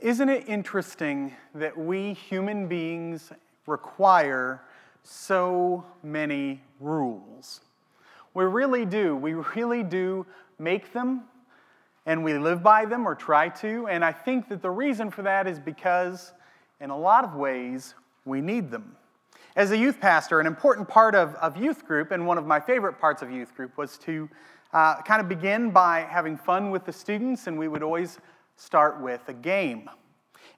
Isn't 0.00 0.30
it 0.30 0.48
interesting 0.48 1.34
that 1.54 1.76
we 1.76 2.14
human 2.14 2.68
beings 2.68 3.32
require 3.66 4.62
so 5.02 5.84
many 6.02 6.62
rules? 6.80 7.60
We 8.32 8.44
really 8.44 8.86
do. 8.86 9.14
We 9.14 9.34
really 9.34 9.82
do 9.82 10.24
make 10.58 10.94
them 10.94 11.24
and 12.06 12.24
we 12.24 12.38
live 12.38 12.62
by 12.62 12.86
them 12.86 13.06
or 13.06 13.14
try 13.14 13.50
to. 13.50 13.88
And 13.88 14.02
I 14.02 14.10
think 14.10 14.48
that 14.48 14.62
the 14.62 14.70
reason 14.70 15.10
for 15.10 15.20
that 15.20 15.46
is 15.46 15.58
because, 15.58 16.32
in 16.80 16.88
a 16.88 16.98
lot 16.98 17.24
of 17.24 17.34
ways, 17.34 17.94
we 18.24 18.40
need 18.40 18.70
them. 18.70 18.96
As 19.54 19.70
a 19.70 19.76
youth 19.76 20.00
pastor, 20.00 20.40
an 20.40 20.46
important 20.46 20.88
part 20.88 21.14
of, 21.14 21.34
of 21.34 21.58
youth 21.58 21.86
group, 21.86 22.10
and 22.10 22.26
one 22.26 22.38
of 22.38 22.46
my 22.46 22.58
favorite 22.58 22.98
parts 22.98 23.20
of 23.20 23.30
youth 23.30 23.54
group, 23.54 23.76
was 23.76 23.98
to 23.98 24.30
uh, 24.72 25.02
kind 25.02 25.20
of 25.20 25.28
begin 25.28 25.70
by 25.70 26.06
having 26.08 26.38
fun 26.38 26.70
with 26.70 26.86
the 26.86 26.92
students, 26.92 27.48
and 27.48 27.58
we 27.58 27.68
would 27.68 27.82
always 27.82 28.18
start 28.60 29.00
with 29.00 29.26
a 29.26 29.32
game. 29.32 29.88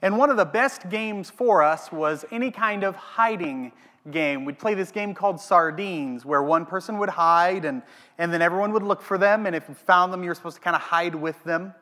And 0.02 0.18
one 0.18 0.28
of 0.28 0.36
the 0.36 0.44
best 0.44 0.90
games 0.90 1.30
for 1.30 1.62
us 1.62 1.92
was 1.92 2.24
any 2.32 2.50
kind 2.50 2.82
of 2.82 2.96
hiding 2.96 3.70
game. 4.10 4.44
We'd 4.44 4.58
play 4.58 4.74
this 4.74 4.90
game 4.90 5.14
called 5.14 5.40
Sardines, 5.40 6.24
where 6.24 6.42
one 6.42 6.66
person 6.66 6.98
would 6.98 7.10
hide 7.10 7.64
and, 7.64 7.80
and 8.18 8.32
then 8.32 8.42
everyone 8.42 8.72
would 8.72 8.82
look 8.82 9.02
for 9.02 9.18
them. 9.18 9.46
And 9.46 9.54
if 9.54 9.68
you 9.68 9.74
found 9.76 10.12
them, 10.12 10.24
you 10.24 10.30
were 10.30 10.34
supposed 10.34 10.56
to 10.56 10.62
kind 10.62 10.74
of 10.74 10.82
hide 10.82 11.14
with 11.14 11.42
them. 11.44 11.74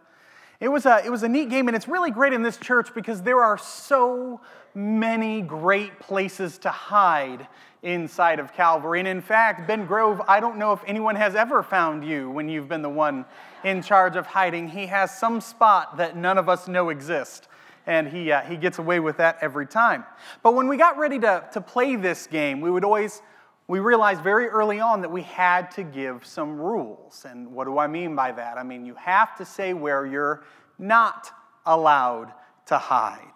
It 0.61 0.69
was, 0.69 0.85
a, 0.85 1.03
it 1.03 1.11
was 1.11 1.23
a 1.23 1.29
neat 1.29 1.49
game, 1.49 1.69
and 1.69 1.75
it's 1.75 1.89
really 1.89 2.11
great 2.11 2.35
in 2.35 2.43
this 2.43 2.59
church 2.59 2.95
because 2.95 3.23
there 3.23 3.43
are 3.43 3.57
so 3.57 4.43
many 4.75 5.41
great 5.41 5.99
places 6.01 6.59
to 6.59 6.69
hide 6.69 7.49
inside 7.83 8.39
of 8.39 8.53
Calvary. 8.53 8.99
And 8.99 9.09
in 9.09 9.23
fact, 9.23 9.67
Ben 9.67 9.87
Grove, 9.87 10.21
I 10.29 10.39
don't 10.39 10.59
know 10.59 10.75
if 10.75 10.81
anyone 10.87 11.17
has 11.17 11.35
ever 11.35 11.63
found 11.63 12.05
you 12.05 12.31
when 12.31 12.51
you've 12.51 12.69
been 12.69 12.83
the 12.83 12.91
one 12.91 13.25
in 13.65 13.83
charge 13.83 14.17
of 14.17 14.27
hiding. 14.27 14.69
He 14.69 14.87
has 14.87 15.17
some 15.17 15.41
spot 15.41 15.97
that 15.97 16.17
none 16.17 16.39
of 16.39 16.49
us 16.49 16.69
know 16.69 16.89
exists 16.89 17.49
and 17.87 18.09
he, 18.09 18.31
uh, 18.31 18.43
he 18.43 18.57
gets 18.57 18.79
away 18.79 19.01
with 19.01 19.17
that 19.17 19.39
every 19.41 19.67
time. 19.67 20.05
But 20.43 20.55
when 20.55 20.69
we 20.69 20.77
got 20.77 20.99
ready 20.99 21.19
to, 21.21 21.49
to 21.53 21.61
play 21.61 21.97
this 21.97 22.27
game, 22.27 22.61
we 22.61 22.71
would 22.71 22.85
always, 22.85 23.23
we 23.69 23.79
realized 23.81 24.23
very 24.23 24.47
early 24.49 24.81
on 24.81 25.01
that 25.03 25.11
we 25.11 25.23
had 25.23 25.71
to 25.73 25.83
give 25.83 26.25
some 26.25 26.59
rules. 26.59 27.25
And 27.29 27.53
what 27.53 27.65
do 27.65 27.79
I 27.79 27.87
mean 27.87 28.15
by 28.15 28.33
that? 28.33 28.59
I 28.59 28.63
mean, 28.63 28.85
you 28.85 28.95
have 28.95 29.37
to 29.39 29.45
say 29.45 29.73
where 29.73 30.07
you're 30.07 30.45
not 30.79 31.31
allowed 31.67 32.33
to 32.67 32.79
hide. 32.79 33.27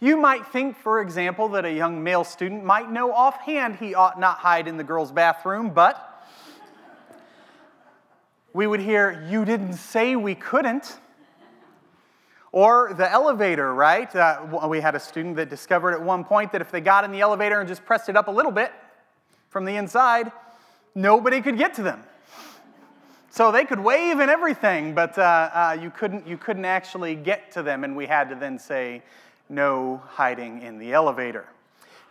You 0.00 0.16
might 0.16 0.46
think, 0.46 0.76
for 0.76 1.00
example, 1.00 1.48
that 1.50 1.64
a 1.64 1.72
young 1.72 2.02
male 2.02 2.24
student 2.24 2.64
might 2.64 2.90
know 2.90 3.12
offhand 3.12 3.76
he 3.76 3.94
ought 3.94 4.18
not 4.18 4.38
hide 4.38 4.66
in 4.66 4.76
the 4.76 4.84
girls' 4.84 5.12
bathroom, 5.12 5.70
but 5.70 6.17
we 8.58 8.66
would 8.66 8.80
hear, 8.80 9.24
You 9.30 9.44
didn't 9.44 9.74
say 9.74 10.16
we 10.16 10.34
couldn't. 10.34 10.98
Or 12.50 12.92
the 12.92 13.08
elevator, 13.08 13.72
right? 13.72 14.12
Uh, 14.12 14.66
we 14.68 14.80
had 14.80 14.96
a 14.96 14.98
student 14.98 15.36
that 15.36 15.48
discovered 15.48 15.92
at 15.92 16.02
one 16.02 16.24
point 16.24 16.50
that 16.50 16.60
if 16.60 16.72
they 16.72 16.80
got 16.80 17.04
in 17.04 17.12
the 17.12 17.20
elevator 17.20 17.60
and 17.60 17.68
just 17.68 17.84
pressed 17.84 18.08
it 18.08 18.16
up 18.16 18.26
a 18.26 18.32
little 18.32 18.50
bit 18.50 18.72
from 19.48 19.64
the 19.64 19.76
inside, 19.76 20.32
nobody 20.96 21.40
could 21.40 21.56
get 21.56 21.72
to 21.74 21.84
them. 21.84 22.02
So 23.30 23.52
they 23.52 23.64
could 23.64 23.78
wave 23.78 24.18
and 24.18 24.28
everything, 24.28 24.92
but 24.92 25.16
uh, 25.16 25.22
uh, 25.22 25.78
you, 25.80 25.90
couldn't, 25.90 26.26
you 26.26 26.36
couldn't 26.36 26.64
actually 26.64 27.14
get 27.14 27.52
to 27.52 27.62
them, 27.62 27.84
and 27.84 27.94
we 27.94 28.06
had 28.06 28.28
to 28.30 28.34
then 28.34 28.58
say, 28.58 29.04
no 29.48 30.02
hiding 30.04 30.62
in 30.62 30.80
the 30.80 30.94
elevator. 30.94 31.46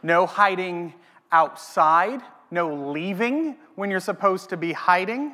No 0.02 0.26
hiding 0.26 0.94
outside, 1.30 2.22
no 2.52 2.74
leaving 2.74 3.58
when 3.76 3.92
you're 3.92 4.00
supposed 4.00 4.48
to 4.52 4.56
be 4.56 4.72
hiding 4.72 5.34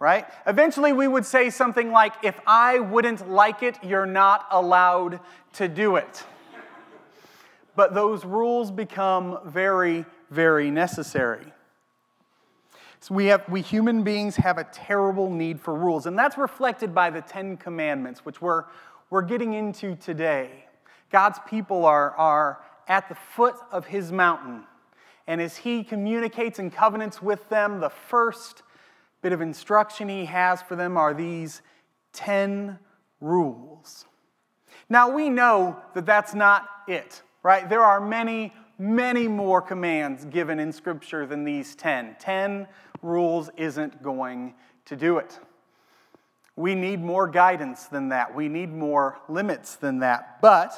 right? 0.00 0.26
Eventually, 0.46 0.92
we 0.92 1.08
would 1.08 1.26
say 1.26 1.50
something 1.50 1.90
like, 1.90 2.14
If 2.22 2.38
I 2.46 2.78
wouldn't 2.78 3.30
like 3.30 3.62
it, 3.62 3.76
you're 3.82 4.06
not 4.06 4.46
allowed 4.50 5.20
to 5.54 5.68
do 5.68 5.96
it. 5.96 6.24
But 7.74 7.94
those 7.94 8.24
rules 8.24 8.70
become 8.70 9.38
very, 9.44 10.04
very 10.30 10.70
necessary. 10.70 11.52
So 13.00 13.14
we, 13.14 13.26
have, 13.26 13.48
we 13.48 13.62
human 13.62 14.02
beings 14.02 14.36
have 14.36 14.58
a 14.58 14.64
terrible 14.64 15.30
need 15.30 15.60
for 15.60 15.74
rules, 15.74 16.06
and 16.06 16.18
that's 16.18 16.36
reflected 16.36 16.94
by 16.94 17.10
the 17.10 17.20
Ten 17.20 17.56
Commandments, 17.56 18.24
which 18.24 18.42
we're, 18.42 18.64
we're 19.10 19.22
getting 19.22 19.54
into 19.54 19.94
today. 19.94 20.64
God's 21.12 21.38
people 21.48 21.86
are, 21.86 22.10
are 22.16 22.58
at 22.88 23.08
the 23.08 23.14
foot 23.14 23.54
of 23.70 23.86
his 23.86 24.10
mountain, 24.10 24.64
and 25.28 25.40
as 25.40 25.58
he 25.58 25.84
communicates 25.84 26.58
and 26.58 26.72
covenants 26.72 27.22
with 27.22 27.48
them, 27.48 27.78
the 27.78 27.90
first 27.90 28.62
bit 29.22 29.32
of 29.32 29.40
instruction 29.40 30.08
he 30.08 30.24
has 30.26 30.62
for 30.62 30.76
them 30.76 30.96
are 30.96 31.14
these 31.14 31.62
10 32.12 32.78
rules. 33.20 34.06
Now, 34.88 35.10
we 35.10 35.28
know 35.28 35.76
that 35.94 36.06
that's 36.06 36.34
not 36.34 36.68
it, 36.86 37.22
right? 37.42 37.68
There 37.68 37.82
are 37.82 38.00
many, 38.00 38.52
many 38.78 39.28
more 39.28 39.60
commands 39.60 40.24
given 40.24 40.58
in 40.58 40.72
Scripture 40.72 41.26
than 41.26 41.44
these 41.44 41.74
10. 41.74 42.16
10 42.18 42.66
rules 43.02 43.50
isn't 43.56 44.02
going 44.02 44.54
to 44.86 44.96
do 44.96 45.18
it. 45.18 45.38
We 46.56 46.74
need 46.74 47.02
more 47.02 47.28
guidance 47.28 47.84
than 47.84 48.08
that. 48.08 48.34
We 48.34 48.48
need 48.48 48.72
more 48.72 49.18
limits 49.28 49.76
than 49.76 50.00
that. 50.00 50.40
But 50.40 50.72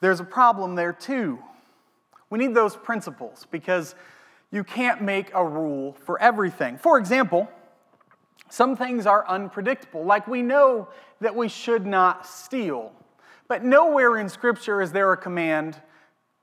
there's 0.00 0.20
a 0.20 0.24
problem 0.24 0.74
there 0.74 0.92
too. 0.92 1.38
We 2.30 2.38
need 2.38 2.54
those 2.54 2.76
principles 2.76 3.46
because 3.50 3.94
you 4.50 4.64
can't 4.64 5.02
make 5.02 5.30
a 5.34 5.44
rule 5.44 5.96
for 6.04 6.20
everything. 6.20 6.78
For 6.78 6.98
example, 6.98 7.48
some 8.48 8.76
things 8.76 9.06
are 9.06 9.26
unpredictable, 9.28 10.04
like 10.04 10.28
we 10.28 10.42
know 10.42 10.88
that 11.20 11.34
we 11.34 11.48
should 11.48 11.86
not 11.86 12.26
steal. 12.26 12.92
But 13.48 13.64
nowhere 13.64 14.16
in 14.18 14.28
Scripture 14.28 14.80
is 14.80 14.92
there 14.92 15.12
a 15.12 15.16
command 15.16 15.80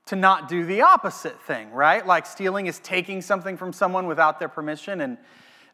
to 0.06 0.16
not 0.16 0.48
do 0.48 0.66
the 0.66 0.82
opposite 0.82 1.40
thing, 1.42 1.70
right? 1.70 2.06
Like 2.06 2.26
stealing 2.26 2.66
is 2.66 2.78
taking 2.80 3.22
something 3.22 3.56
from 3.56 3.72
someone 3.72 4.06
without 4.06 4.38
their 4.38 4.48
permission, 4.48 5.00
and 5.00 5.16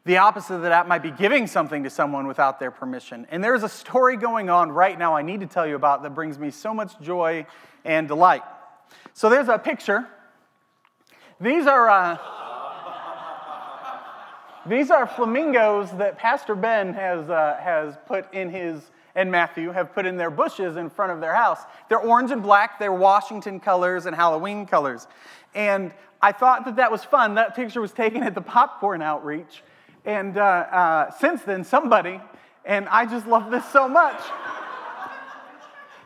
the 0.05 0.17
opposite 0.17 0.55
of 0.55 0.61
that 0.63 0.87
might 0.87 1.03
be 1.03 1.11
giving 1.11 1.47
something 1.47 1.83
to 1.83 1.89
someone 1.89 2.27
without 2.27 2.59
their 2.59 2.71
permission. 2.71 3.27
And 3.29 3.43
there's 3.43 3.63
a 3.63 3.69
story 3.69 4.17
going 4.17 4.49
on 4.49 4.71
right 4.71 4.97
now 4.97 5.15
I 5.15 5.21
need 5.21 5.41
to 5.41 5.47
tell 5.47 5.67
you 5.67 5.75
about 5.75 6.01
that 6.03 6.15
brings 6.15 6.39
me 6.39 6.49
so 6.49 6.73
much 6.73 6.99
joy 7.01 7.45
and 7.85 8.07
delight. 8.07 8.41
So 9.13 9.29
there's 9.29 9.47
a 9.47 9.59
picture 9.59 10.07
these 11.41 11.65
are, 11.65 11.89
uh, 11.89 12.17
these 14.67 14.91
are 14.91 15.07
flamingos 15.07 15.89
that 15.97 16.19
Pastor 16.19 16.53
Ben 16.53 16.93
has, 16.93 17.29
uh, 17.31 17.57
has 17.59 17.95
put 18.05 18.31
in 18.31 18.51
his, 18.51 18.91
and 19.15 19.31
Matthew 19.31 19.71
have 19.71 19.91
put 19.91 20.05
in 20.05 20.17
their 20.17 20.29
bushes 20.29 20.77
in 20.77 20.89
front 20.89 21.11
of 21.11 21.19
their 21.19 21.33
house. 21.33 21.61
They're 21.89 21.99
orange 21.99 22.29
and 22.29 22.43
black, 22.43 22.77
they're 22.77 22.93
Washington 22.93 23.59
colors 23.59 24.05
and 24.05 24.15
Halloween 24.15 24.67
colors. 24.67 25.07
And 25.55 25.91
I 26.21 26.31
thought 26.31 26.63
that 26.65 26.75
that 26.75 26.91
was 26.91 27.03
fun. 27.03 27.33
That 27.33 27.55
picture 27.55 27.81
was 27.81 27.91
taken 27.91 28.21
at 28.21 28.35
the 28.35 28.41
popcorn 28.41 29.01
outreach. 29.01 29.63
And 30.05 30.37
uh, 30.37 30.41
uh 30.41 31.11
since 31.11 31.41
then, 31.41 31.63
somebody, 31.63 32.21
and 32.65 32.87
I 32.87 33.07
just 33.07 33.25
love 33.25 33.49
this 33.49 33.65
so 33.71 33.87
much, 33.87 34.21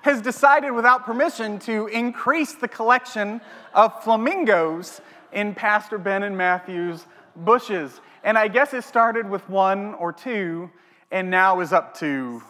has 0.05 0.21
decided 0.21 0.69
without 0.69 1.03
permission 1.03 1.57
to 1.57 1.87
increase 1.87 2.53
the 2.53 2.67
collection 2.67 3.41
of 3.73 4.03
flamingos 4.03 5.01
in 5.31 5.53
Pastor 5.55 5.97
Ben 5.97 6.23
and 6.23 6.37
Matthew's 6.37 7.05
bushes. 7.35 7.99
And 8.23 8.37
I 8.37 8.47
guess 8.47 8.73
it 8.73 8.83
started 8.83 9.29
with 9.29 9.47
one 9.49 9.93
or 9.95 10.11
two, 10.11 10.69
and 11.11 11.29
now 11.29 11.59
is 11.59 11.73
up 11.73 11.97
to 11.99 12.41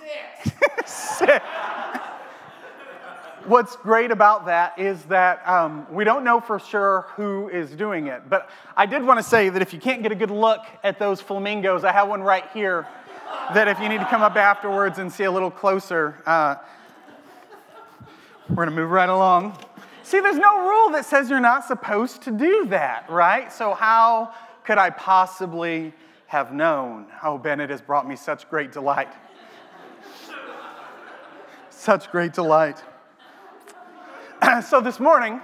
six. 0.43 0.53
six. 1.19 1.45
What's 3.45 3.75
great 3.75 4.09
about 4.09 4.47
that 4.47 4.79
is 4.79 5.03
that 5.03 5.47
um, 5.47 5.85
we 5.91 6.03
don't 6.03 6.23
know 6.23 6.39
for 6.39 6.57
sure 6.57 7.05
who 7.15 7.47
is 7.49 7.69
doing 7.71 8.07
it. 8.07 8.27
But 8.27 8.49
I 8.75 8.87
did 8.87 9.03
want 9.03 9.19
to 9.19 9.23
say 9.23 9.49
that 9.49 9.61
if 9.61 9.71
you 9.71 9.79
can't 9.79 10.01
get 10.01 10.11
a 10.11 10.15
good 10.15 10.31
look 10.31 10.61
at 10.83 10.97
those 10.97 11.21
flamingos, 11.21 11.83
I 11.83 11.91
have 11.91 12.07
one 12.07 12.23
right 12.23 12.45
here 12.53 12.87
that 13.53 13.67
if 13.67 13.79
you 13.79 13.87
need 13.87 13.99
to 13.99 14.07
come 14.07 14.23
up 14.23 14.35
afterwards 14.35 14.97
and 14.97 15.11
see 15.11 15.25
a 15.25 15.31
little 15.31 15.51
closer, 15.51 16.23
uh, 16.25 16.55
we're 18.49 18.55
going 18.55 18.69
to 18.69 18.75
move 18.75 18.89
right 18.89 19.09
along. 19.09 19.57
See, 20.05 20.19
there's 20.19 20.37
no 20.37 20.69
rule 20.69 20.91
that 20.91 21.03
says 21.03 21.31
you're 21.31 21.39
not 21.39 21.65
supposed 21.65 22.21
to 22.21 22.31
do 22.31 22.67
that, 22.67 23.09
right? 23.09 23.51
So, 23.51 23.73
how 23.73 24.35
could 24.63 24.77
I 24.77 24.91
possibly 24.91 25.95
have 26.27 26.53
known? 26.53 27.07
Oh, 27.23 27.39
Bennett 27.39 27.71
has 27.71 27.81
brought 27.81 28.07
me 28.07 28.15
such 28.15 28.47
great 28.47 28.71
delight. 28.71 29.11
such 31.71 32.11
great 32.11 32.33
delight. 32.33 32.83
so, 34.63 34.79
this 34.79 34.99
morning, 34.99 35.41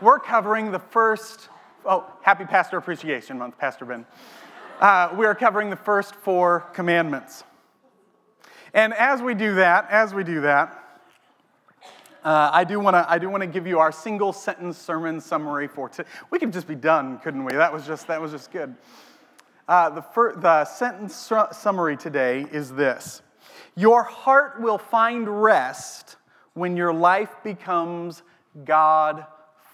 we're 0.00 0.18
covering 0.18 0.72
the 0.72 0.78
first, 0.78 1.50
oh, 1.84 2.10
happy 2.22 2.46
Pastor 2.46 2.78
Appreciation 2.78 3.36
Month, 3.36 3.58
Pastor 3.58 3.84
Ben. 3.84 4.06
Uh, 4.80 5.14
we 5.14 5.26
are 5.26 5.34
covering 5.34 5.68
the 5.68 5.76
first 5.76 6.14
four 6.14 6.60
commandments. 6.72 7.44
And 8.72 8.94
as 8.94 9.20
we 9.20 9.34
do 9.34 9.56
that, 9.56 9.90
as 9.90 10.14
we 10.14 10.24
do 10.24 10.40
that, 10.40 10.89
uh, 12.22 12.50
I 12.52 12.64
do 12.64 12.78
want 12.78 12.94
to 12.94 13.10
I 13.10 13.18
do 13.18 13.30
want 13.30 13.42
to 13.42 13.46
give 13.46 13.66
you 13.66 13.78
our 13.78 13.90
single 13.90 14.32
sentence 14.32 14.76
sermon 14.76 15.20
summary 15.20 15.68
for 15.68 15.88
today. 15.88 16.08
We 16.30 16.38
could 16.38 16.52
just 16.52 16.68
be 16.68 16.74
done, 16.74 17.18
couldn't 17.18 17.44
we? 17.44 17.52
That 17.54 17.72
was 17.72 17.86
just 17.86 18.06
that 18.08 18.20
was 18.20 18.32
just 18.32 18.50
good. 18.50 18.74
Uh, 19.66 19.88
the, 19.88 20.02
fir- 20.02 20.34
the 20.36 20.64
sentence 20.64 21.14
su- 21.14 21.46
summary 21.52 21.96
today 21.96 22.44
is 22.52 22.72
this: 22.72 23.22
Your 23.74 24.02
heart 24.02 24.60
will 24.60 24.78
find 24.78 25.42
rest 25.42 26.16
when 26.54 26.76
your 26.76 26.92
life 26.92 27.30
becomes 27.42 28.22
God 28.64 29.24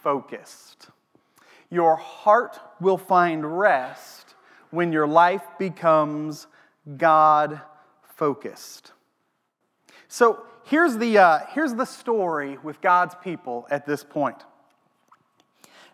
focused. 0.03 0.91
Your 1.71 1.97
heart 1.97 2.61
will 2.81 2.99
find 2.99 3.59
rest 3.59 4.35
when 4.71 4.93
your 4.93 5.07
life 5.07 5.43
becomes 5.59 6.47
God 6.97 7.61
focused. 8.03 8.93
So 10.09 10.45
here's 10.67 10.97
the, 10.99 11.19
uh, 11.19 11.39
here's 11.51 11.75
the 11.75 11.85
story 11.85 12.59
with 12.63 12.81
God's 12.81 13.15
people 13.23 13.67
at 13.71 13.87
this 13.87 14.05
point. 14.05 14.45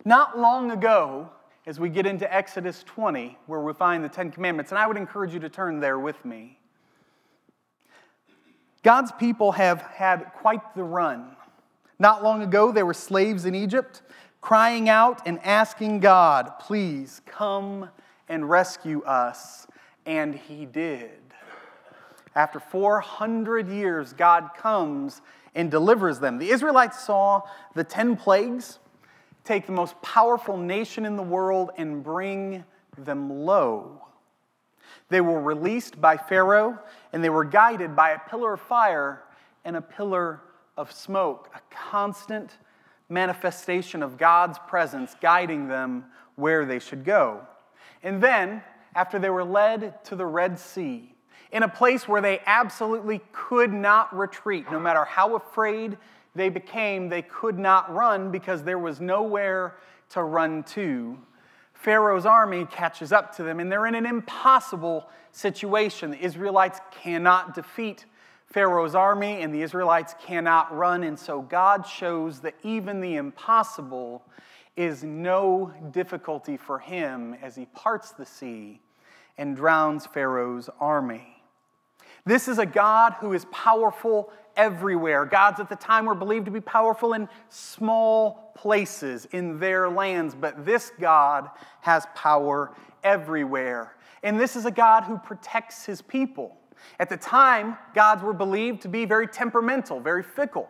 Not 0.04 0.38
long 0.38 0.70
ago, 0.70 1.30
as 1.66 1.78
we 1.78 1.88
get 1.88 2.06
into 2.06 2.32
Exodus 2.32 2.82
20, 2.82 3.38
where 3.46 3.60
we 3.60 3.72
find 3.72 4.02
the 4.02 4.08
Ten 4.08 4.32
Commandments, 4.32 4.72
and 4.72 4.78
I 4.78 4.86
would 4.86 4.96
encourage 4.96 5.32
you 5.32 5.40
to 5.40 5.48
turn 5.48 5.78
there 5.78 5.98
with 5.98 6.24
me. 6.24 6.58
God's 8.82 9.12
people 9.12 9.52
have 9.52 9.80
had 9.80 10.32
quite 10.34 10.74
the 10.74 10.82
run. 10.82 11.36
Not 12.00 12.24
long 12.24 12.42
ago, 12.42 12.72
they 12.72 12.82
were 12.82 12.94
slaves 12.94 13.44
in 13.44 13.54
Egypt, 13.54 14.02
crying 14.40 14.88
out 14.88 15.22
and 15.24 15.38
asking 15.44 16.00
God, 16.00 16.58
please 16.58 17.20
come 17.26 17.90
and 18.28 18.48
rescue 18.50 19.02
us. 19.02 19.69
And 20.04 20.34
He 20.34 20.66
did. 20.66 21.21
After 22.34 22.61
400 22.61 23.69
years, 23.69 24.12
God 24.12 24.50
comes 24.56 25.20
and 25.55 25.70
delivers 25.70 26.19
them. 26.19 26.38
The 26.38 26.50
Israelites 26.50 27.00
saw 27.00 27.43
the 27.75 27.84
10 27.84 28.17
plagues 28.17 28.79
take 29.44 29.67
the 29.67 29.73
most 29.73 30.00
powerful 30.02 30.56
nation 30.56 31.05
in 31.05 31.17
the 31.17 31.23
world 31.23 31.70
and 31.76 32.02
bring 32.02 32.64
them 32.96 33.31
low. 33.31 34.02
They 35.08 35.20
were 35.20 35.40
released 35.40 36.00
by 36.00 36.17
Pharaoh 36.17 36.79
and 37.12 37.23
they 37.23 37.31
were 37.31 37.44
guided 37.44 37.94
by 37.94 38.11
a 38.11 38.19
pillar 38.19 38.55
of 38.55 38.61
fire 38.61 39.23
and 39.64 39.76
a 39.76 39.82
pillar 39.82 40.40
of 40.76 40.90
smoke, 40.93 41.50
a 41.55 41.61
constant 41.75 42.56
manifestation 43.08 44.02
of 44.02 44.17
God's 44.17 44.58
presence 44.67 45.14
guiding 45.20 45.69
them 45.69 46.06
where 46.37 46.64
they 46.64 46.79
should 46.79 47.05
go. 47.05 47.46
And 48.02 48.23
then, 48.23 48.62
after 48.94 49.19
they 49.19 49.31
were 49.31 49.44
led 49.44 50.02
to 50.05 50.17
the 50.17 50.26
Red 50.26 50.58
Sea, 50.58 51.12
in 51.52 51.62
a 51.62 51.69
place 51.69 52.08
where 52.08 52.22
they 52.22 52.40
absolutely 52.46 53.20
could 53.32 53.72
not 53.72 54.16
retreat, 54.16 54.70
no 54.72 54.81
matter 54.81 55.04
how 55.04 55.37
afraid 55.37 55.99
they 56.34 56.49
became, 56.49 57.08
they 57.08 57.22
could 57.22 57.58
not 57.58 57.93
run 57.94 58.31
because 58.31 58.62
there 58.62 58.78
was 58.78 59.00
nowhere 59.00 59.76
to 60.10 60.22
run 60.22 60.62
to. 60.62 61.19
Pharaoh's 61.75 62.25
army 62.25 62.64
catches 62.64 63.12
up 63.12 63.37
to 63.37 63.43
them, 63.43 63.60
and 63.60 63.70
they're 63.70 63.87
in 63.87 63.94
an 63.94 64.06
impossible 64.06 65.08
situation. 65.31 66.10
The 66.10 66.25
Israelites 66.25 66.81
cannot 66.90 67.55
defeat 67.55 68.06
Pharaoh's 68.46 68.94
army, 68.94 69.43
and 69.43 69.52
the 69.52 69.62
Israelites 69.62 70.14
cannot 70.25 70.75
run. 70.75 71.02
And 71.02 71.19
so 71.19 71.43
God 71.43 71.87
shows 71.87 72.40
that 72.40 72.55
even 72.62 73.00
the 73.00 73.16
impossible 73.16 74.22
is 74.76 75.02
no 75.02 75.72
difficulty 75.90 76.56
for 76.56 76.78
him 76.78 77.37
as 77.43 77.56
he 77.56 77.66
parts 77.66 78.12
the 78.12 78.25
sea 78.25 78.81
and 79.37 79.56
drowns 79.56 80.06
Pharaoh's 80.06 80.70
army. 80.81 81.31
This 82.24 82.46
is 82.46 82.58
a 82.58 82.66
God 82.66 83.14
who 83.14 83.32
is 83.32 83.44
powerful 83.46 84.32
everywhere. 84.56 85.24
Gods 85.24 85.58
at 85.60 85.69
the 85.69 85.76
time 85.76 86.06
were 86.06 86.14
believed 86.14 86.44
to 86.44 86.52
be 86.52 86.60
powerful 86.60 87.14
in 87.14 87.28
small 87.48 88.52
places 88.54 89.26
in 89.32 89.58
their 89.58 89.88
lands, 89.88 90.34
but 90.34 90.64
this 90.64 90.92
God 91.00 91.50
has 91.80 92.06
power 92.14 92.72
everywhere. 93.02 93.96
And 94.22 94.38
this 94.38 94.54
is 94.54 94.66
a 94.66 94.70
God 94.70 95.02
who 95.04 95.19
protects 95.19 95.84
his 95.84 96.00
people. 96.00 96.56
At 96.98 97.08
the 97.08 97.16
time, 97.16 97.76
gods 97.94 98.22
were 98.22 98.32
believed 98.32 98.82
to 98.82 98.88
be 98.88 99.04
very 99.04 99.26
temperamental, 99.26 100.00
very 100.00 100.22
fickle. 100.22 100.69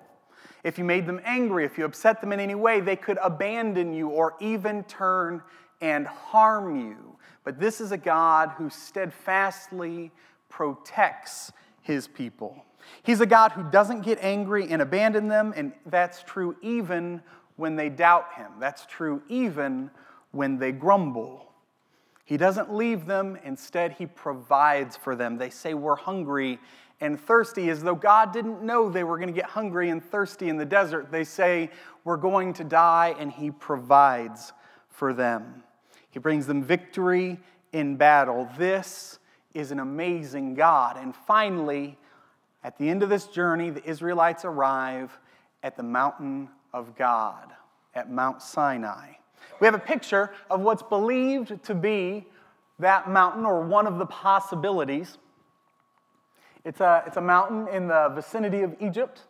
If 0.64 0.78
you 0.78 0.84
made 0.84 1.06
them 1.06 1.20
angry, 1.24 1.64
if 1.64 1.76
you 1.76 1.84
upset 1.84 2.20
them 2.20 2.32
in 2.32 2.40
any 2.40 2.54
way, 2.54 2.80
they 2.80 2.96
could 2.96 3.18
abandon 3.22 3.92
you 3.92 4.08
or 4.08 4.34
even 4.40 4.84
turn 4.84 5.42
and 5.80 6.06
harm 6.06 6.76
you. 6.76 7.16
But 7.44 7.58
this 7.58 7.80
is 7.80 7.90
a 7.90 7.96
God 7.96 8.52
who 8.56 8.70
steadfastly 8.70 10.12
protects 10.52 11.50
his 11.80 12.06
people. 12.06 12.62
He's 13.02 13.22
a 13.22 13.26
God 13.26 13.52
who 13.52 13.62
doesn't 13.70 14.02
get 14.02 14.18
angry 14.20 14.68
and 14.68 14.82
abandon 14.82 15.26
them, 15.28 15.54
and 15.56 15.72
that's 15.86 16.22
true 16.22 16.56
even 16.60 17.22
when 17.56 17.74
they 17.74 17.88
doubt 17.88 18.34
him. 18.36 18.52
That's 18.60 18.84
true 18.84 19.22
even 19.28 19.90
when 20.30 20.58
they 20.58 20.70
grumble. 20.70 21.50
He 22.24 22.36
doesn't 22.36 22.72
leave 22.72 23.06
them, 23.06 23.38
instead, 23.44 23.92
he 23.92 24.04
provides 24.04 24.94
for 24.94 25.16
them. 25.16 25.38
They 25.38 25.48
say, 25.48 25.72
We're 25.72 25.96
hungry 25.96 26.58
and 27.00 27.18
thirsty, 27.18 27.70
as 27.70 27.82
though 27.82 27.94
God 27.94 28.32
didn't 28.32 28.62
know 28.62 28.90
they 28.90 29.04
were 29.04 29.16
going 29.16 29.28
to 29.28 29.34
get 29.34 29.46
hungry 29.46 29.88
and 29.88 30.04
thirsty 30.04 30.50
in 30.50 30.58
the 30.58 30.66
desert. 30.66 31.10
They 31.10 31.24
say, 31.24 31.70
We're 32.04 32.18
going 32.18 32.52
to 32.54 32.64
die, 32.64 33.16
and 33.18 33.32
he 33.32 33.50
provides 33.50 34.52
for 34.88 35.14
them. 35.14 35.64
He 36.10 36.18
brings 36.18 36.46
them 36.46 36.62
victory 36.62 37.40
in 37.72 37.96
battle. 37.96 38.48
This 38.58 39.18
is 39.54 39.70
an 39.70 39.80
amazing 39.80 40.54
God. 40.54 40.96
And 40.96 41.14
finally, 41.14 41.98
at 42.64 42.78
the 42.78 42.88
end 42.88 43.02
of 43.02 43.08
this 43.08 43.26
journey, 43.26 43.70
the 43.70 43.84
Israelites 43.84 44.44
arrive 44.44 45.18
at 45.62 45.76
the 45.76 45.82
mountain 45.82 46.48
of 46.72 46.96
God, 46.96 47.52
at 47.94 48.10
Mount 48.10 48.42
Sinai. 48.42 49.12
We 49.60 49.66
have 49.66 49.74
a 49.74 49.78
picture 49.78 50.32
of 50.50 50.60
what's 50.60 50.82
believed 50.82 51.62
to 51.64 51.74
be 51.74 52.26
that 52.78 53.08
mountain 53.08 53.44
or 53.44 53.60
one 53.62 53.86
of 53.86 53.98
the 53.98 54.06
possibilities. 54.06 55.18
It's 56.64 56.80
a, 56.80 57.02
it's 57.06 57.16
a 57.16 57.20
mountain 57.20 57.68
in 57.68 57.88
the 57.88 58.10
vicinity 58.14 58.62
of 58.62 58.74
Egypt, 58.80 59.22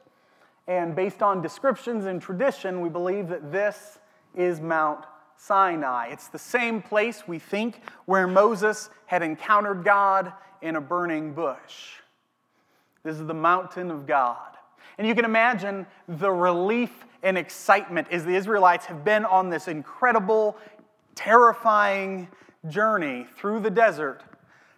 and 0.69 0.94
based 0.94 1.22
on 1.22 1.42
descriptions 1.42 2.06
and 2.06 2.20
tradition, 2.22 2.80
we 2.80 2.88
believe 2.88 3.28
that 3.28 3.50
this 3.50 3.98
is 4.34 4.60
Mount 4.60 5.04
Sinai. 5.43 6.06
It's 6.12 6.29
the 6.29 6.39
same 6.39 6.81
place 6.81 7.27
we 7.27 7.41
think 7.41 7.81
where 8.05 8.29
Moses 8.29 8.91
had 9.06 9.23
encountered 9.23 9.85
God 9.85 10.33
in 10.61 10.77
a 10.77 10.81
burning 10.81 11.35
bush. 11.35 11.94
This 13.03 13.19
is 13.19 13.27
the 13.27 13.35
mountain 13.35 13.91
of 13.91 14.06
God. 14.06 14.56
And 14.99 15.06
you 15.06 15.17
can 15.17 15.25
imagine 15.25 15.85
the 16.06 16.31
relief 16.31 16.93
and 17.25 17.37
excitement 17.37 18.06
as 18.12 18.25
the 18.25 18.37
Israelites 18.37 18.87
have 18.87 19.05
been 19.05 19.25
on 19.25 19.50
this 19.50 19.67
incredible, 19.67 20.56
terrifying 21.17 22.29
journey 22.69 23.27
through 23.37 23.61
the 23.61 23.71
desert, 23.71 24.23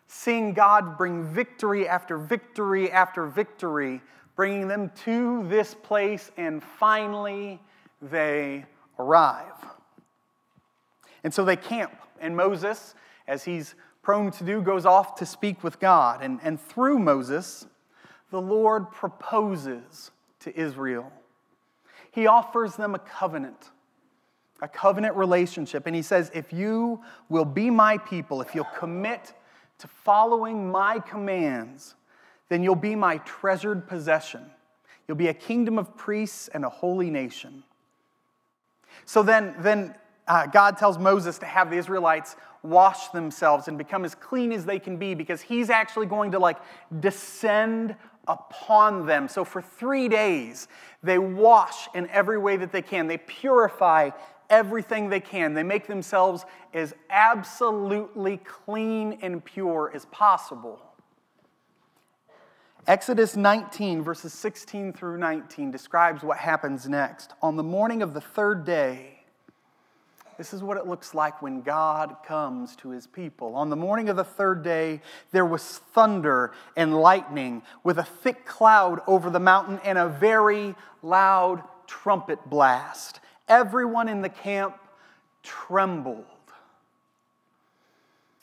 seeing 0.07 0.55
God 0.55 0.97
bring 0.97 1.25
victory 1.25 1.87
after 1.87 2.17
victory 2.17 2.91
after 2.91 3.27
victory, 3.27 4.01
bringing 4.35 4.69
them 4.69 4.91
to 5.05 5.47
this 5.49 5.75
place, 5.75 6.31
and 6.39 6.63
finally 6.63 7.61
they 8.01 8.65
arrive. 8.99 9.53
And 11.25 11.33
so 11.33 11.45
they 11.45 11.57
camp, 11.57 11.93
and 12.21 12.37
Moses, 12.37 12.95
as 13.27 13.45
he's 13.45 13.75
prone 14.03 14.31
to 14.33 14.45
do, 14.45 14.61
goes 14.61 14.87
off 14.87 15.17
to 15.17 15.27
speak 15.27 15.65
with 15.65 15.81
God. 15.81 16.23
And, 16.23 16.39
and 16.43 16.61
through 16.61 16.99
Moses, 16.99 17.67
the 18.31 18.41
Lord 18.41 18.93
proposes 18.93 20.11
to 20.41 20.57
Israel. 20.57 21.11
He 22.11 22.27
offers 22.27 22.77
them 22.77 22.95
a 22.95 22.99
covenant, 22.99 23.71
a 24.61 24.69
covenant 24.69 25.17
relationship. 25.17 25.87
And 25.87 25.97
he 25.97 26.03
says, 26.03 26.31
If 26.35 26.53
you 26.53 27.01
will 27.29 27.47
be 27.47 27.71
my 27.71 27.99
people, 27.99 28.43
if 28.43 28.55
you'll 28.55 28.69
commit 28.79 29.33
to 29.79 29.89
following 29.89 30.71
my 30.71 31.01
commands, 31.01 31.95
then 32.51 32.63
you'll 32.63 32.77
be 32.77 32.95
my 32.95 33.17
treasured 33.19 33.89
possession. 33.89 34.45
You'll 35.09 35.17
be 35.17 35.29
a 35.29 35.35
kingdom 35.35 35.79
of 35.79 35.97
priests 35.97 36.49
and 36.49 36.65
a 36.65 36.69
holy 36.69 37.11
nation. 37.11 37.65
So 39.07 39.23
then, 39.23 39.55
then 39.59 39.95
uh, 40.27 40.47
God 40.47 40.77
tells 40.79 40.99
Moses 40.99 41.39
to 41.39 41.47
have 41.47 41.71
the 41.71 41.77
Israelites 41.77 42.37
wash 42.63 43.09
themselves 43.09 43.69
and 43.69 43.77
become 43.77 44.05
as 44.05 44.15
clean 44.15 44.53
as 44.53 44.65
they 44.65 44.79
can 44.79 44.97
be 44.97 45.15
because 45.15 45.43
he's 45.43 45.69
actually 45.69 46.07
going 46.07 46.33
to 46.33 46.39
like 46.39 46.57
descend 47.01 47.95
upon 48.27 49.07
them. 49.07 49.29
So 49.29 49.45
for 49.45 49.61
three 49.61 50.09
days, 50.09 50.69
they 51.03 51.19
wash 51.19 51.89
in 51.95 52.09
every 52.09 52.39
way 52.39 52.57
that 52.57 52.73
they 52.73 52.81
can. 52.81 53.07
They 53.07 53.19
purify 53.19 54.11
everything 54.49 55.11
they 55.11 55.21
can. 55.21 55.53
They 55.53 55.63
make 55.63 55.87
themselves 55.87 56.45
as 56.73 56.95
absolutely 57.11 58.39
clean 58.39 59.19
and 59.21 59.45
pure 59.45 59.91
as 59.95 60.07
possible. 60.07 60.81
Exodus 62.87 63.37
19, 63.37 64.03
verses 64.03 64.33
16 64.35 64.93
through 64.93 65.19
19, 65.19 65.71
describes 65.71 66.23
what 66.23 66.39
happens 66.39 66.87
next. 66.87 67.33
On 67.41 67.57
the 67.57 67.63
morning 67.63 68.03
of 68.03 68.13
the 68.13 68.21
third 68.21 68.65
day, 68.67 69.14
this 70.37 70.53
is 70.53 70.63
what 70.63 70.77
it 70.77 70.87
looks 70.87 71.15
like 71.15 71.43
when 71.43 71.63
God 71.63 72.17
comes 72.27 72.77
to 72.77 72.91
his 72.91 73.07
people. 73.07 73.55
On 73.55 73.71
the 73.71 73.77
morning 73.77 74.09
of 74.09 74.17
the 74.17 74.25
third 74.25 74.63
day, 74.63 75.01
there 75.33 75.45
was 75.45 75.63
thunder 75.93 76.53
and 76.77 76.95
lightning 76.95 77.63
with 77.83 77.99
a 77.99 78.05
thick 78.05 78.45
cloud 78.45 79.01
over 79.07 79.31
the 79.31 79.41
mountain 79.41 79.81
and 79.85 79.99
a 79.99 80.09
very 80.09 80.75
loud 81.03 81.63
trumpet 81.87 82.39
blast. 82.49 83.21
Everyone 83.49 84.09
in 84.09 84.23
the 84.23 84.29
camp 84.29 84.77
trembled. 85.43 86.25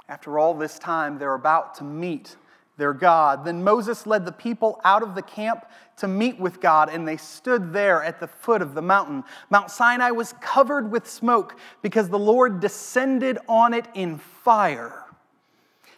After 0.07 0.37
all 0.37 0.53
this 0.53 0.77
time, 0.77 1.19
they're 1.19 1.33
about 1.33 1.75
to 1.75 1.83
meet 1.83 2.35
their 2.81 2.93
God. 2.93 3.45
Then 3.45 3.63
Moses 3.63 4.07
led 4.07 4.25
the 4.25 4.31
people 4.31 4.81
out 4.83 5.03
of 5.03 5.13
the 5.13 5.21
camp 5.21 5.67
to 5.97 6.07
meet 6.07 6.39
with 6.39 6.59
God, 6.59 6.89
and 6.89 7.07
they 7.07 7.15
stood 7.15 7.71
there 7.71 8.03
at 8.03 8.19
the 8.19 8.27
foot 8.27 8.61
of 8.61 8.73
the 8.73 8.81
mountain. 8.81 9.23
Mount 9.51 9.69
Sinai 9.69 10.09
was 10.09 10.33
covered 10.41 10.91
with 10.91 11.07
smoke 11.07 11.55
because 11.83 12.09
the 12.09 12.17
Lord 12.17 12.59
descended 12.59 13.37
on 13.47 13.75
it 13.75 13.85
in 13.93 14.17
fire. 14.17 15.05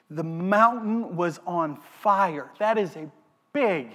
The 0.10 0.26
mountain 0.26 1.16
was 1.16 1.40
on 1.48 1.78
fire. 2.02 2.52
That 2.60 2.78
is 2.78 2.98
a 2.98 3.10
big 3.54 3.88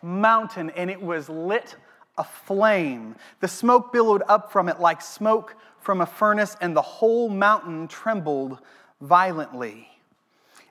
mountain, 0.00 0.70
and 0.70 0.88
it 0.90 1.02
was 1.02 1.28
lit 1.28 1.74
aflame. 2.16 3.16
The 3.40 3.48
smoke 3.48 3.92
billowed 3.92 4.22
up 4.28 4.52
from 4.52 4.68
it 4.68 4.78
like 4.78 5.02
smoke 5.02 5.56
from 5.80 6.00
a 6.00 6.06
furnace, 6.06 6.56
and 6.60 6.76
the 6.76 6.82
whole 6.82 7.28
mountain 7.28 7.88
trembled 7.88 8.60
violently. 9.00 9.88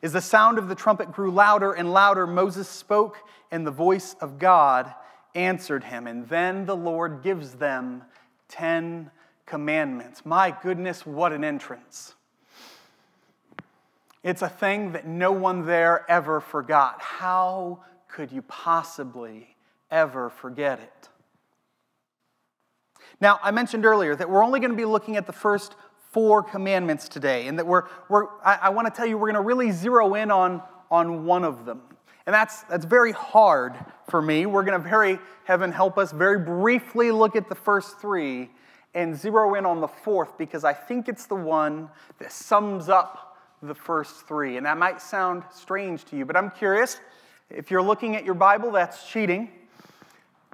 As 0.04 0.13
the 0.13 0.22
sound 0.22 0.58
of 0.58 0.68
the 0.68 0.75
trumpet 0.75 1.12
grew 1.12 1.32
louder 1.32 1.74
and 1.74 1.92
louder, 1.92 2.27
Moses 2.27 2.70
spoke, 2.70 3.18
and 3.51 3.66
the 3.66 3.72
voice 3.72 4.16
of 4.22 4.38
God 4.38 4.94
answered 5.34 5.84
him. 5.84 6.08
And 6.08 6.27
then 6.27 6.66
the 6.66 6.75
Lord 6.75 7.24
gives 7.24 7.54
them 7.54 8.04
10 8.50 9.10
commandments. 9.46 10.25
My 10.25 10.51
goodness, 10.51 11.06
what 11.06 11.34
an 11.34 11.44
entrance! 11.44 12.13
It's 14.24 14.42
a 14.42 14.50
thing 14.50 14.92
that 14.92 15.08
no 15.08 15.32
one 15.32 15.66
there 15.66 16.06
ever 16.10 16.42
forgot. 16.42 17.01
How 17.01 17.84
could 18.10 18.32
you 18.32 18.42
possibly 18.42 19.56
ever 19.89 20.30
forget 20.30 20.80
it? 20.80 21.10
Now, 23.22 23.39
I 23.42 23.51
mentioned 23.51 23.86
earlier 23.86 24.16
that 24.16 24.30
we're 24.30 24.44
only 24.44 24.60
going 24.60 24.72
to 24.72 24.77
be 24.77 24.86
looking 24.86 25.16
at 25.16 25.25
the 25.25 25.34
first 25.34 25.75
four 26.12 26.44
commandments 26.44 27.08
today, 27.08 27.48
and 27.48 27.58
that 27.60 27.68
we're, 27.68 27.84
we're 28.10 28.26
I, 28.44 28.60
I 28.64 28.70
want 28.70 28.88
to 28.88 28.94
tell 28.94 29.06
you 29.06 29.18
we're 29.18 29.32
going 29.32 29.36
to 29.36 29.48
really 29.48 29.72
zero 29.72 30.16
in 30.16 30.32
on, 30.32 30.62
on 30.90 31.26
one 31.26 31.44
of 31.44 31.66
them. 31.66 31.82
And 32.26 32.34
that's, 32.34 32.64
that's 32.64 32.86
very 32.86 33.14
hard 33.14 33.74
for 34.10 34.22
me. 34.22 34.46
We're 34.46 34.64
going 34.64 34.82
to 34.82 34.90
very, 34.90 35.18
heaven 35.46 35.72
help 35.72 35.98
us, 35.98 36.12
very 36.12 36.40
briefly 36.40 37.10
look 37.10 37.38
at 37.38 37.48
the 37.48 37.56
first 37.56 38.00
three 38.00 38.50
and 38.94 39.16
zero 39.16 39.54
in 39.56 39.66
on 39.66 39.80
the 39.80 39.88
fourth 39.88 40.38
because 40.38 40.66
I 40.66 40.74
think 40.74 41.08
it's 41.08 41.26
the 41.26 41.36
one 41.36 41.90
that 42.20 42.34
sums 42.34 42.90
up 42.90 43.38
the 43.62 43.74
first 43.74 44.28
three. 44.28 44.58
And 44.58 44.66
that 44.66 44.78
might 44.78 45.02
sound 45.02 45.44
strange 45.54 46.04
to 46.06 46.18
you, 46.18 46.26
but 46.26 46.36
I'm 46.36 46.52
curious. 46.52 47.00
If 47.50 47.72
you're 47.72 47.82
looking 47.82 48.18
at 48.18 48.26
your 48.26 48.34
Bible, 48.34 48.72
that's 48.72 49.10
cheating. 49.10 49.50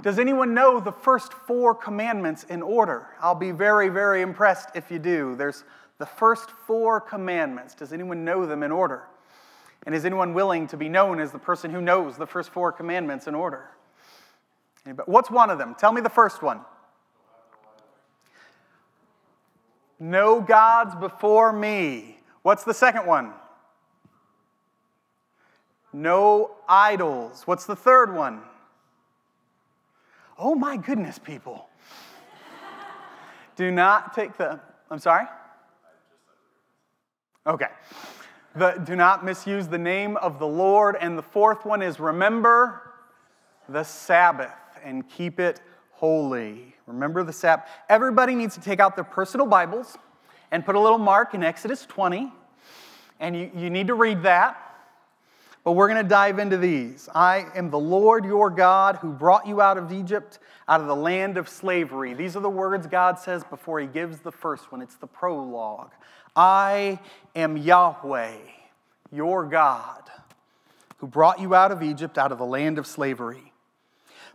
Does 0.03 0.19
anyone 0.19 0.53
know 0.53 0.81
the 0.81 0.91
first 0.91 1.31
four 1.31 1.73
commandments 1.73 2.43
in 2.43 2.61
order? 2.61 3.07
I'll 3.21 3.33
be 3.33 3.51
very, 3.51 3.87
very 3.87 4.21
impressed 4.21 4.67
if 4.75 4.91
you 4.91 4.99
do. 4.99 5.37
There's 5.37 5.63
the 5.97 6.05
first 6.05 6.51
four 6.67 6.99
commandments. 6.99 7.73
Does 7.73 7.93
anyone 7.93 8.25
know 8.25 8.45
them 8.45 8.63
in 8.63 8.71
order? 8.71 9.03
And 9.85 9.95
is 9.95 10.03
anyone 10.03 10.33
willing 10.33 10.67
to 10.67 10.77
be 10.77 10.89
known 10.89 11.21
as 11.21 11.31
the 11.31 11.39
person 11.39 11.71
who 11.71 11.81
knows 11.81 12.17
the 12.17 12.27
first 12.27 12.49
four 12.49 12.73
commandments 12.73 13.27
in 13.27 13.33
order? 13.33 13.69
Anybody? 14.85 15.09
What's 15.09 15.31
one 15.31 15.49
of 15.49 15.57
them? 15.57 15.73
Tell 15.73 15.93
me 15.93 16.01
the 16.01 16.09
first 16.09 16.41
one. 16.41 16.59
No 20.01 20.41
gods 20.41 20.95
before 20.95 21.53
me. 21.53 22.19
What's 22.41 22.65
the 22.65 22.73
second 22.73 23.05
one? 23.05 23.31
No 25.93 26.51
idols. 26.67 27.43
What's 27.45 27.65
the 27.65 27.75
third 27.75 28.13
one? 28.13 28.41
Oh 30.45 30.55
my 30.55 30.75
goodness, 30.75 31.17
people. 31.17 31.69
Do 33.55 33.71
not 33.71 34.13
take 34.13 34.35
the, 34.35 34.59
I'm 34.91 34.99
sorry? 34.99 35.25
Okay. 37.47 37.67
The, 38.53 38.71
do 38.83 38.97
not 38.97 39.23
misuse 39.23 39.69
the 39.69 39.77
name 39.77 40.17
of 40.17 40.39
the 40.39 40.45
Lord. 40.45 40.97
And 40.99 41.17
the 41.17 41.23
fourth 41.23 41.63
one 41.63 41.81
is 41.81 41.97
remember 41.97 42.91
the 43.69 43.83
Sabbath 43.83 44.51
and 44.83 45.07
keep 45.07 45.39
it 45.39 45.61
holy. 45.91 46.75
Remember 46.87 47.23
the 47.23 47.31
Sabbath. 47.31 47.69
Everybody 47.87 48.35
needs 48.35 48.53
to 48.55 48.61
take 48.61 48.81
out 48.81 48.95
their 48.95 49.05
personal 49.05 49.47
Bibles 49.47 49.97
and 50.51 50.65
put 50.65 50.75
a 50.75 50.79
little 50.79 50.97
mark 50.97 51.33
in 51.33 51.41
Exodus 51.41 51.85
20. 51.85 52.33
And 53.21 53.33
you, 53.33 53.49
you 53.55 53.69
need 53.69 53.87
to 53.87 53.93
read 53.93 54.23
that. 54.23 54.72
But 55.63 55.73
we're 55.73 55.87
going 55.87 56.03
to 56.03 56.09
dive 56.09 56.39
into 56.39 56.57
these. 56.57 57.07
I 57.15 57.45
am 57.55 57.69
the 57.69 57.79
Lord 57.79 58.25
your 58.25 58.49
God 58.49 58.97
who 58.97 59.11
brought 59.11 59.47
you 59.47 59.61
out 59.61 59.77
of 59.77 59.93
Egypt, 59.93 60.39
out 60.67 60.81
of 60.81 60.87
the 60.87 60.95
land 60.95 61.37
of 61.37 61.47
slavery. 61.47 62.13
These 62.13 62.35
are 62.35 62.41
the 62.41 62.49
words 62.49 62.85
God 62.85 63.17
says 63.17 63.43
before 63.45 63.79
he 63.79 63.87
gives 63.87 64.19
the 64.19 64.31
first 64.31 64.71
one. 64.71 64.81
It's 64.81 64.95
the 64.95 65.07
prologue. 65.07 65.91
I 66.35 66.99
am 67.35 67.55
Yahweh, 67.55 68.35
your 69.11 69.45
God, 69.45 70.03
who 70.97 71.07
brought 71.07 71.39
you 71.39 71.55
out 71.55 71.71
of 71.71 71.81
Egypt, 71.81 72.17
out 72.17 72.33
of 72.33 72.39
the 72.39 72.45
land 72.45 72.77
of 72.77 72.85
slavery. 72.85 73.53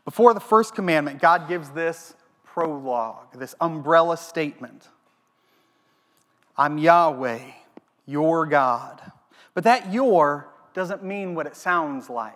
Before 0.07 0.33
the 0.33 0.41
first 0.41 0.75
commandment, 0.75 1.21
God 1.21 1.47
gives 1.47 1.69
this 1.71 2.15
prologue, 2.47 3.39
this 3.39 3.55
umbrella 3.61 4.17
statement 4.17 4.89
I'm 6.57 6.79
Yahweh, 6.79 7.39
your 8.07 8.45
God. 8.47 9.01
But 9.55 9.65
that 9.65 9.93
your 9.93 10.49
doesn't 10.79 11.03
mean 11.03 11.35
what 11.35 11.47
it 11.47 11.57
sounds 11.57 12.09
like. 12.09 12.35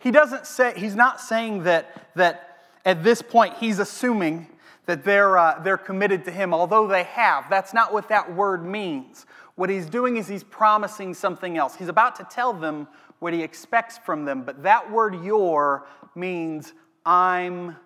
He 0.00 0.10
doesn't 0.10 0.44
say, 0.44 0.74
he's 0.76 0.96
not 0.96 1.20
saying 1.20 1.62
that, 1.62 2.10
that 2.16 2.58
at 2.84 3.04
this 3.04 3.22
point 3.22 3.54
he's 3.58 3.78
assuming 3.78 4.48
that 4.86 5.04
they're, 5.04 5.38
uh, 5.38 5.60
they're 5.60 5.78
committed 5.78 6.24
to 6.24 6.32
him, 6.32 6.52
although 6.52 6.88
they 6.88 7.04
have. 7.04 7.48
That's 7.48 7.72
not 7.72 7.92
what 7.92 8.08
that 8.08 8.34
word 8.34 8.64
means. 8.64 9.24
What 9.54 9.70
he's 9.70 9.86
doing 9.86 10.16
is 10.16 10.26
he's 10.26 10.42
promising 10.42 11.14
something 11.14 11.56
else. 11.56 11.76
He's 11.76 11.88
about 11.88 12.16
to 12.16 12.24
tell 12.24 12.52
them 12.52 12.88
what 13.20 13.32
he 13.32 13.42
expects 13.42 13.98
from 13.98 14.24
them, 14.24 14.42
but 14.42 14.64
that 14.64 14.90
word 14.90 15.24
your 15.24 15.86
means 16.16 16.72
I'm 17.04 17.76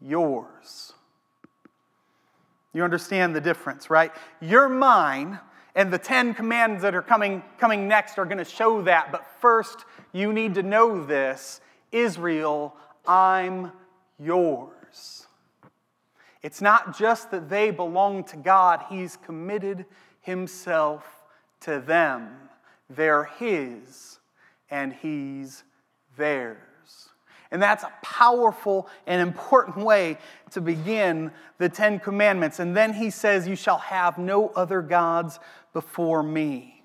yours. 0.00 0.92
You 2.74 2.84
understand 2.84 3.34
the 3.34 3.40
difference, 3.40 3.88
right? 3.88 4.12
You're 4.42 4.68
mine, 4.68 5.40
and 5.74 5.92
the 5.92 5.98
Ten 5.98 6.34
Commands 6.34 6.82
that 6.82 6.94
are 6.94 7.02
coming, 7.02 7.42
coming 7.58 7.88
next 7.88 8.18
are 8.18 8.24
going 8.24 8.38
to 8.38 8.44
show 8.44 8.82
that. 8.82 9.12
But 9.12 9.24
first, 9.40 9.84
you 10.12 10.32
need 10.32 10.54
to 10.54 10.62
know 10.62 11.04
this 11.04 11.60
Israel, 11.92 12.74
I'm 13.06 13.72
yours. 14.18 15.26
It's 16.42 16.60
not 16.60 16.96
just 16.98 17.30
that 17.30 17.48
they 17.48 17.70
belong 17.70 18.24
to 18.24 18.36
God, 18.36 18.84
He's 18.88 19.16
committed 19.16 19.86
Himself 20.20 21.04
to 21.60 21.80
them. 21.80 22.30
They're 22.88 23.24
His, 23.24 24.18
and 24.70 24.92
He's 24.92 25.64
theirs. 26.16 26.67
And 27.50 27.62
that's 27.62 27.82
a 27.82 27.92
powerful 28.02 28.88
and 29.06 29.22
important 29.22 29.78
way 29.78 30.18
to 30.50 30.60
begin 30.60 31.32
the 31.58 31.68
Ten 31.68 31.98
Commandments. 31.98 32.58
And 32.58 32.76
then 32.76 32.92
he 32.92 33.10
says, 33.10 33.48
You 33.48 33.56
shall 33.56 33.78
have 33.78 34.18
no 34.18 34.48
other 34.50 34.82
gods 34.82 35.38
before 35.72 36.22
me. 36.22 36.78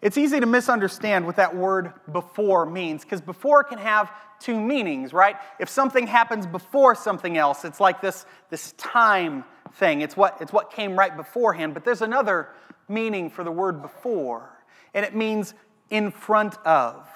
It's 0.00 0.18
easy 0.18 0.38
to 0.38 0.46
misunderstand 0.46 1.24
what 1.24 1.36
that 1.36 1.56
word 1.56 1.94
before 2.12 2.66
means 2.66 3.04
because 3.04 3.22
before 3.22 3.64
can 3.64 3.78
have 3.78 4.12
two 4.38 4.60
meanings, 4.60 5.14
right? 5.14 5.36
If 5.58 5.70
something 5.70 6.06
happens 6.06 6.46
before 6.46 6.94
something 6.94 7.38
else, 7.38 7.64
it's 7.64 7.80
like 7.80 8.02
this, 8.02 8.26
this 8.50 8.72
time 8.72 9.44
thing. 9.72 10.02
It's 10.02 10.14
what, 10.14 10.36
it's 10.42 10.52
what 10.52 10.70
came 10.70 10.98
right 10.98 11.16
beforehand. 11.16 11.72
But 11.72 11.86
there's 11.86 12.02
another 12.02 12.50
meaning 12.86 13.30
for 13.30 13.44
the 13.44 13.50
word 13.50 13.80
before, 13.80 14.50
and 14.92 15.06
it 15.06 15.14
means 15.14 15.54
in 15.88 16.10
front 16.10 16.58
of, 16.66 17.08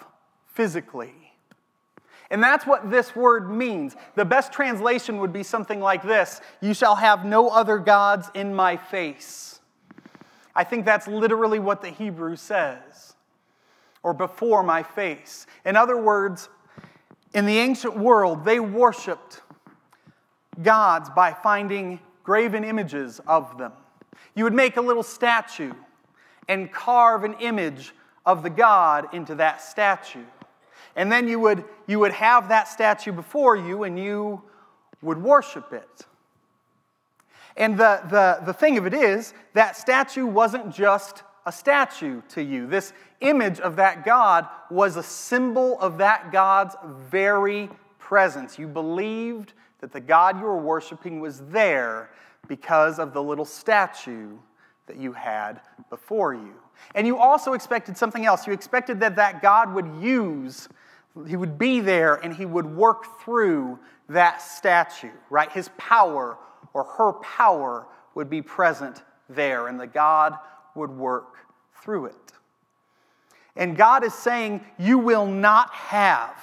physically. 0.47 1.18
And 2.31 2.43
that's 2.43 2.67
what 2.67 2.91
this 2.91 3.17
word 3.17 3.51
means. 3.51 3.97
The 4.15 4.25
best 4.25 4.53
translation 4.53 5.19
would 5.19 5.33
be 5.33 5.43
something 5.43 5.81
like 5.81 6.03
this 6.03 6.41
You 6.61 6.75
shall 6.75 6.97
have 6.97 7.25
no 7.25 7.49
other 7.49 7.79
gods 7.79 8.31
in 8.35 8.55
my 8.55 8.77
face. 8.77 9.61
I 10.55 10.65
think 10.65 10.85
that's 10.85 11.07
literally 11.07 11.59
what 11.59 11.83
the 11.83 11.91
Hebrew 11.91 12.37
says, 12.37 13.15
or 14.03 14.13
before 14.13 14.63
my 14.63 14.83
face. 14.83 15.47
In 15.65 15.77
other 15.77 15.97
words, 15.97 16.49
in 17.33 17.47
the 17.47 17.59
ancient 17.59 17.97
world, 17.97 18.45
they 18.45 18.59
worshiped 18.59 19.43
gods 20.63 21.09
by 21.11 21.33
finding 21.33 22.01
graven 22.25 22.65
images 22.65 23.21
of 23.27 23.57
them. 23.57 23.73
You 24.35 24.45
would 24.45 24.55
make 24.55 24.77
a 24.77 24.81
little 24.81 25.03
statue 25.03 25.73
and 26.49 26.73
carve 26.73 27.25
an 27.25 27.35
image 27.35 27.95
of 28.27 28.43
the 28.43 28.51
god 28.51 29.15
into 29.15 29.37
that 29.37 29.63
statue. 29.63 30.25
And 30.97 31.11
then 31.11 31.29
you 31.29 31.39
would, 31.41 31.65
you 31.87 31.99
would 31.99 32.13
have 32.13 32.49
that 32.49 32.69
statue 32.69 33.13
before 33.13 33.57
you 33.57 33.85
and 33.85 33.99
you 33.99 34.43
would 35.03 35.23
worship 35.23 35.73
it. 35.73 36.07
And 37.57 37.77
the, 37.77 38.01
the, 38.09 38.47
the 38.47 38.53
thing 38.53 38.79
of 38.79 38.87
it 38.87 38.95
is, 38.95 39.35
that 39.55 39.77
statue 39.77 40.27
wasn't 40.27 40.73
just 40.73 41.23
a 41.45 41.53
statue 41.53 42.23
to 42.29 42.43
you. 42.43 42.67
This 42.67 42.93
image 43.21 43.59
of 43.61 43.77
that 43.77 44.05
God 44.05 44.47
was 44.71 44.97
a 44.97 45.03
symbol 45.03 45.79
of 45.81 45.99
that 45.99 46.31
God's 46.31 46.77
very 47.11 47.69
presence. 47.99 48.59
You 48.59 48.69
believed 48.69 49.55
that 49.81 49.93
the 49.93 50.01
God 50.01 50.39
you 50.39 50.45
were 50.45 50.59
worshiping 50.59 51.21
was 51.21 51.41
there 51.49 52.11
because 52.49 52.99
of 52.99 53.13
the 53.13 53.23
little 53.23 53.45
statue 53.45 54.37
that 54.87 54.97
you 54.97 55.13
had 55.13 55.61
before 55.91 56.35
you. 56.35 56.55
And 56.95 57.07
you 57.07 57.19
also 57.19 57.53
expected 57.53 57.97
something 57.97 58.25
else. 58.25 58.47
You 58.47 58.53
expected 58.53 59.01
that 59.01 59.17
that 59.17 59.43
God 59.43 59.75
would 59.75 59.91
use, 60.01 60.69
he 61.27 61.37
would 61.37 61.59
be 61.59 61.81
there 61.81 62.15
and 62.15 62.35
he 62.35 62.47
would 62.47 62.67
work 62.67 63.21
through 63.21 63.79
that 64.09 64.43
statue, 64.43 65.11
right? 65.31 65.51
His 65.51 65.71
power 65.77 66.39
or 66.73 66.85
her 66.85 67.13
power 67.15 67.87
would 68.15 68.31
be 68.31 68.43
present 68.43 69.03
there 69.29 69.69
and 69.69 69.79
the 69.79 69.87
God 69.87 70.35
would 70.75 70.91
work 70.91 71.37
through 71.83 72.07
it. 72.07 72.33
And 73.57 73.77
God 73.77 74.05
is 74.05 74.15
saying, 74.15 74.65
You 74.79 74.99
will 74.99 75.27
not 75.27 75.73
have 75.75 76.37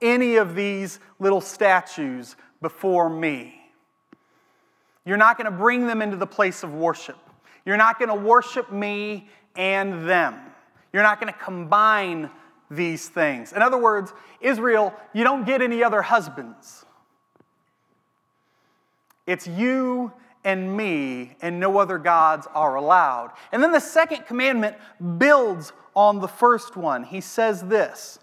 any 0.00 0.36
of 0.36 0.54
these 0.54 0.98
little 1.18 1.40
statues 1.40 2.34
before 2.60 3.08
me. 3.10 3.54
You're 5.04 5.16
not 5.16 5.36
going 5.36 5.50
to 5.50 5.56
bring 5.56 5.86
them 5.86 6.00
into 6.00 6.16
the 6.16 6.26
place 6.26 6.62
of 6.62 6.74
worship. 6.74 7.18
You're 7.64 7.76
not 7.76 7.98
going 7.98 8.08
to 8.08 8.14
worship 8.14 8.72
me 8.72 9.28
and 9.54 10.08
them. 10.08 10.38
You're 10.92 11.02
not 11.02 11.20
going 11.20 11.32
to 11.32 11.38
combine 11.38 12.30
these 12.76 13.08
things. 13.08 13.52
In 13.52 13.62
other 13.62 13.78
words, 13.78 14.12
Israel, 14.40 14.94
you 15.12 15.24
don't 15.24 15.44
get 15.44 15.62
any 15.62 15.82
other 15.82 16.02
husbands. 16.02 16.84
It's 19.26 19.46
you 19.46 20.12
and 20.44 20.76
me, 20.76 21.36
and 21.40 21.60
no 21.60 21.78
other 21.78 21.98
gods 21.98 22.48
are 22.52 22.74
allowed. 22.74 23.32
And 23.52 23.62
then 23.62 23.72
the 23.72 23.80
second 23.80 24.26
commandment 24.26 24.76
builds 25.18 25.72
on 25.94 26.20
the 26.20 26.28
first 26.28 26.76
one. 26.76 27.04
He 27.04 27.20
says 27.20 27.62
this 27.62 28.18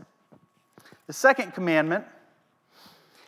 The 1.07 1.13
second 1.13 1.53
commandment 1.53 2.05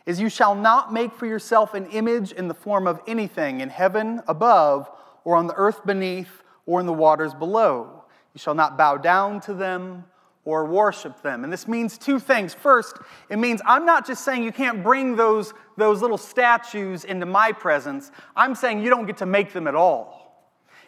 is 0.06 0.20
you 0.20 0.30
shall 0.30 0.56
not 0.56 0.92
make 0.92 1.14
for 1.14 1.26
yourself 1.26 1.74
an 1.74 1.86
image 1.88 2.32
in 2.32 2.48
the 2.48 2.54
form 2.54 2.88
of 2.88 3.00
anything 3.08 3.62
in 3.62 3.70
heaven 3.70 4.22
above, 4.28 4.90
or 5.24 5.36
on 5.36 5.48
the 5.48 5.54
earth 5.54 5.86
beneath, 5.86 6.44
or 6.66 6.80
in 6.80 6.86
the 6.86 6.94
waters 6.94 7.34
below. 7.34 8.04
You 8.34 8.40
shall 8.40 8.56
not 8.56 8.78
bow 8.78 8.98
down 8.98 9.40
to 9.42 9.54
them 9.54 10.06
or 10.44 10.66
worship 10.66 11.22
them. 11.22 11.44
And 11.44 11.54
this 11.54 11.68
means 11.68 11.98
two 11.98 12.20
things. 12.20 12.54
First, 12.54 12.98
it 13.30 13.38
means 13.38 13.62
I'm 13.66 13.86
not 13.86 14.08
just 14.08 14.26
saying 14.26 14.44
you 14.44 14.52
can't 14.52 14.84
bring 14.84 15.16
those, 15.16 15.54
those 15.78 16.02
little 16.02 16.18
statues 16.18 17.04
into 17.04 17.26
my 17.26 17.52
presence, 17.52 18.12
I'm 18.36 18.56
saying 18.56 18.82
you 18.82 18.90
don't 18.90 19.06
get 19.06 19.18
to 19.18 19.26
make 19.26 19.54
them 19.54 19.68
at 19.68 19.76
all. 19.76 20.22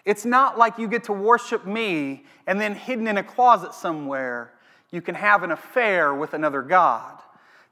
It's 0.05 0.25
not 0.25 0.57
like 0.57 0.77
you 0.77 0.87
get 0.87 1.05
to 1.05 1.13
worship 1.13 1.65
me 1.65 2.25
and 2.47 2.59
then 2.59 2.75
hidden 2.75 3.07
in 3.07 3.17
a 3.17 3.23
closet 3.23 3.73
somewhere, 3.73 4.53
you 4.91 5.01
can 5.01 5.15
have 5.15 5.43
an 5.43 5.51
affair 5.51 6.13
with 6.13 6.33
another 6.33 6.61
God. 6.61 7.19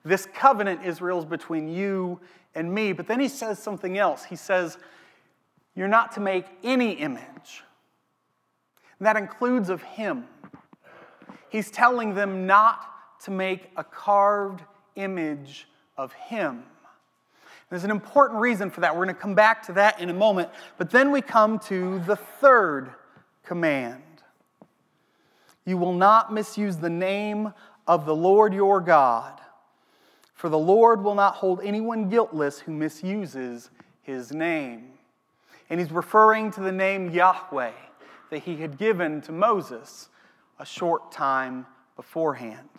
This 0.03 0.27
covenant, 0.33 0.85
Israel's 0.85 1.25
between 1.25 1.67
you 1.67 2.19
and 2.55 2.73
me. 2.73 2.93
But 2.93 3.07
then 3.07 3.19
he 3.19 3.27
says 3.27 3.59
something 3.59 3.97
else. 3.97 4.23
He 4.23 4.35
says, 4.35 4.77
You're 5.75 5.87
not 5.87 6.13
to 6.13 6.19
make 6.19 6.45
any 6.63 6.93
image. 6.93 7.63
And 8.97 9.05
that 9.05 9.17
includes 9.17 9.69
of 9.69 9.83
him. 9.83 10.25
He's 11.51 11.69
telling 11.69 12.15
them 12.15 12.47
not 12.47 12.87
to 13.25 13.31
make 13.31 13.69
a 13.75 13.83
carved 13.83 14.63
image 14.95 15.67
of 15.97 16.13
him. 16.13 16.63
There's 17.69 17.83
an 17.83 17.91
important 17.91 18.39
reason 18.39 18.69
for 18.69 18.79
that. 18.81 18.95
We're 18.95 19.03
going 19.03 19.15
to 19.15 19.21
come 19.21 19.35
back 19.35 19.63
to 19.67 19.73
that 19.73 19.99
in 19.99 20.09
a 20.09 20.13
moment. 20.13 20.49
But 20.77 20.91
then 20.91 21.11
we 21.11 21.21
come 21.21 21.59
to 21.59 21.99
the 21.99 22.15
third 22.15 22.91
command 23.43 24.01
You 25.65 25.77
will 25.77 25.93
not 25.93 26.33
misuse 26.33 26.77
the 26.77 26.89
name 26.89 27.53
of 27.85 28.05
the 28.05 28.15
Lord 28.15 28.53
your 28.53 28.79
God, 28.79 29.41
for 30.33 30.47
the 30.47 30.57
Lord 30.57 31.03
will 31.03 31.15
not 31.15 31.35
hold 31.35 31.59
anyone 31.61 32.07
guiltless 32.07 32.59
who 32.59 32.71
misuses 32.71 33.69
his 34.03 34.31
name. 34.31 34.87
And 35.69 35.81
he's 35.81 35.91
referring 35.91 36.51
to 36.51 36.61
the 36.61 36.71
name 36.71 37.09
Yahweh 37.09 37.71
that 38.29 38.39
he 38.39 38.55
had 38.57 38.77
given 38.77 39.19
to 39.23 39.33
Moses 39.33 40.07
a 40.61 40.65
short 40.65 41.11
time 41.11 41.65
beforehand. 41.95 42.69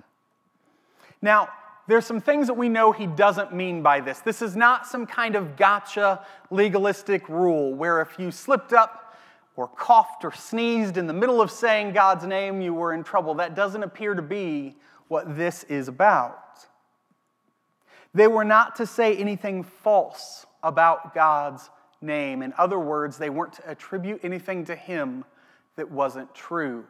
Now, 1.21 1.49
there's 1.89 2.07
some 2.07 2.21
things 2.21 2.47
that 2.47 2.55
we 2.55 2.69
know 2.69 2.93
he 2.93 3.09
doesn't 3.09 3.53
mean 3.53 3.83
by 3.83 4.01
this. 4.01 4.21
This 4.21 4.41
is 4.41 4.55
not 4.55 4.87
some 4.87 5.05
kind 5.05 5.35
of 5.35 5.57
gotcha 5.57 6.25
legalistic 6.51 7.29
rule 7.29 7.75
where 7.75 8.01
if 8.01 8.17
you 8.21 8.31
slipped 8.31 8.73
up 8.73 9.17
or 9.57 9.67
coughed 9.67 10.25
or 10.25 10.33
sneezed 10.33 10.97
in 10.97 11.09
the 11.09 11.13
middle 11.13 11.41
of 11.41 11.51
saying 11.51 11.93
God's 11.93 12.25
name, 12.25 12.61
you 12.61 12.73
were 12.73 12.93
in 12.93 13.03
trouble. 13.03 13.35
That 13.35 13.57
doesn't 13.57 13.83
appear 13.83 14.15
to 14.15 14.23
be 14.23 14.77
what 15.09 15.37
this 15.37 15.65
is 15.65 15.89
about. 15.89 16.39
They 18.15 18.29
were 18.29 18.45
not 18.45 18.77
to 18.77 18.87
say 18.87 19.17
anything 19.17 19.65
false 19.65 20.47
about 20.63 21.15
God's 21.15 21.69
name. 22.01 22.43
In 22.43 22.55
other 22.57 22.79
words, 22.79 23.19
they 23.19 23.29
weren't 23.29 23.55
to 23.55 23.69
attribute 23.69 24.21
anything 24.23 24.65
to 24.67 24.77
him 24.77 25.25
that 25.75 25.91
wasn't 25.91 26.33
true. 26.33 26.85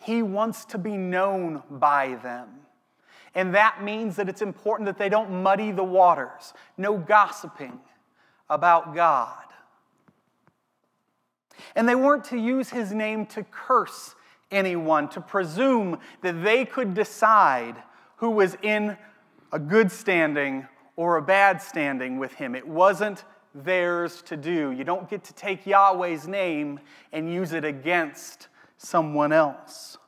He 0.00 0.22
wants 0.22 0.64
to 0.66 0.78
be 0.78 0.96
known 0.96 1.62
by 1.70 2.16
them. 2.22 2.48
And 3.34 3.54
that 3.54 3.82
means 3.82 4.16
that 4.16 4.28
it's 4.28 4.42
important 4.42 4.86
that 4.86 4.98
they 4.98 5.08
don't 5.08 5.42
muddy 5.42 5.70
the 5.70 5.84
waters, 5.84 6.52
no 6.76 6.96
gossiping 6.96 7.78
about 8.48 8.94
God. 8.94 9.44
And 11.76 11.88
they 11.88 11.94
weren't 11.94 12.24
to 12.24 12.38
use 12.38 12.70
his 12.70 12.92
name 12.92 13.26
to 13.26 13.44
curse 13.44 14.14
anyone, 14.50 15.08
to 15.10 15.20
presume 15.20 15.98
that 16.22 16.42
they 16.42 16.64
could 16.64 16.94
decide 16.94 17.76
who 18.16 18.30
was 18.30 18.56
in 18.62 18.96
a 19.52 19.58
good 19.58 19.92
standing 19.92 20.66
or 20.96 21.16
a 21.16 21.22
bad 21.22 21.62
standing 21.62 22.18
with 22.18 22.34
him. 22.34 22.54
It 22.54 22.66
wasn't 22.66 23.24
theirs 23.54 24.22
to 24.22 24.36
do. 24.36 24.70
You 24.70 24.84
don't 24.84 25.08
get 25.08 25.24
to 25.24 25.32
take 25.34 25.66
Yahweh's 25.66 26.26
name 26.26 26.80
and 27.12 27.32
use 27.32 27.52
it 27.52 27.64
against 27.64 28.48
someone 28.80 29.30
else. 29.30 29.98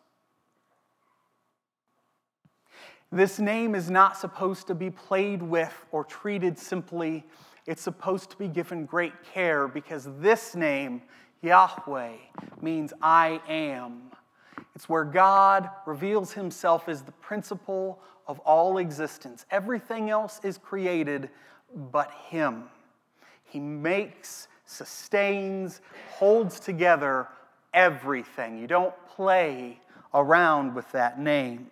This 3.11 3.39
name 3.39 3.75
is 3.75 3.91
not 3.91 4.17
supposed 4.17 4.67
to 4.69 4.75
be 4.75 4.89
played 4.89 5.43
with 5.43 5.75
or 5.93 6.05
treated 6.05 6.59
simply. 6.59 7.27
It's 7.67 7.83
supposed 7.83 8.31
to 8.31 8.39
be 8.39 8.49
given 8.49 8.87
great 8.87 9.13
care 9.35 9.69
because 9.69 10.09
this 10.19 10.55
name, 10.55 11.03
Yahweh, 11.43 12.15
means 12.63 12.95
I 13.03 13.43
am. 13.47 14.11
It's 14.75 14.89
where 14.89 15.05
God 15.05 15.69
reveals 15.85 16.33
himself 16.33 16.89
as 16.89 17.03
the 17.03 17.13
principle 17.13 18.01
of 18.27 18.39
all 18.41 18.79
existence. 18.79 19.45
Everything 19.51 20.09
else 20.09 20.41
is 20.43 20.57
created 20.57 21.29
but 21.91 22.11
him. 22.31 22.65
He 23.45 23.61
makes, 23.61 24.49
sustains, 24.65 25.83
holds 26.15 26.59
together 26.59 27.29
everything. 27.75 28.59
You 28.59 28.67
don't 28.67 28.95
play 29.07 29.79
around 30.15 30.75
with 30.75 30.91
that 30.93 31.19
name. 31.19 31.71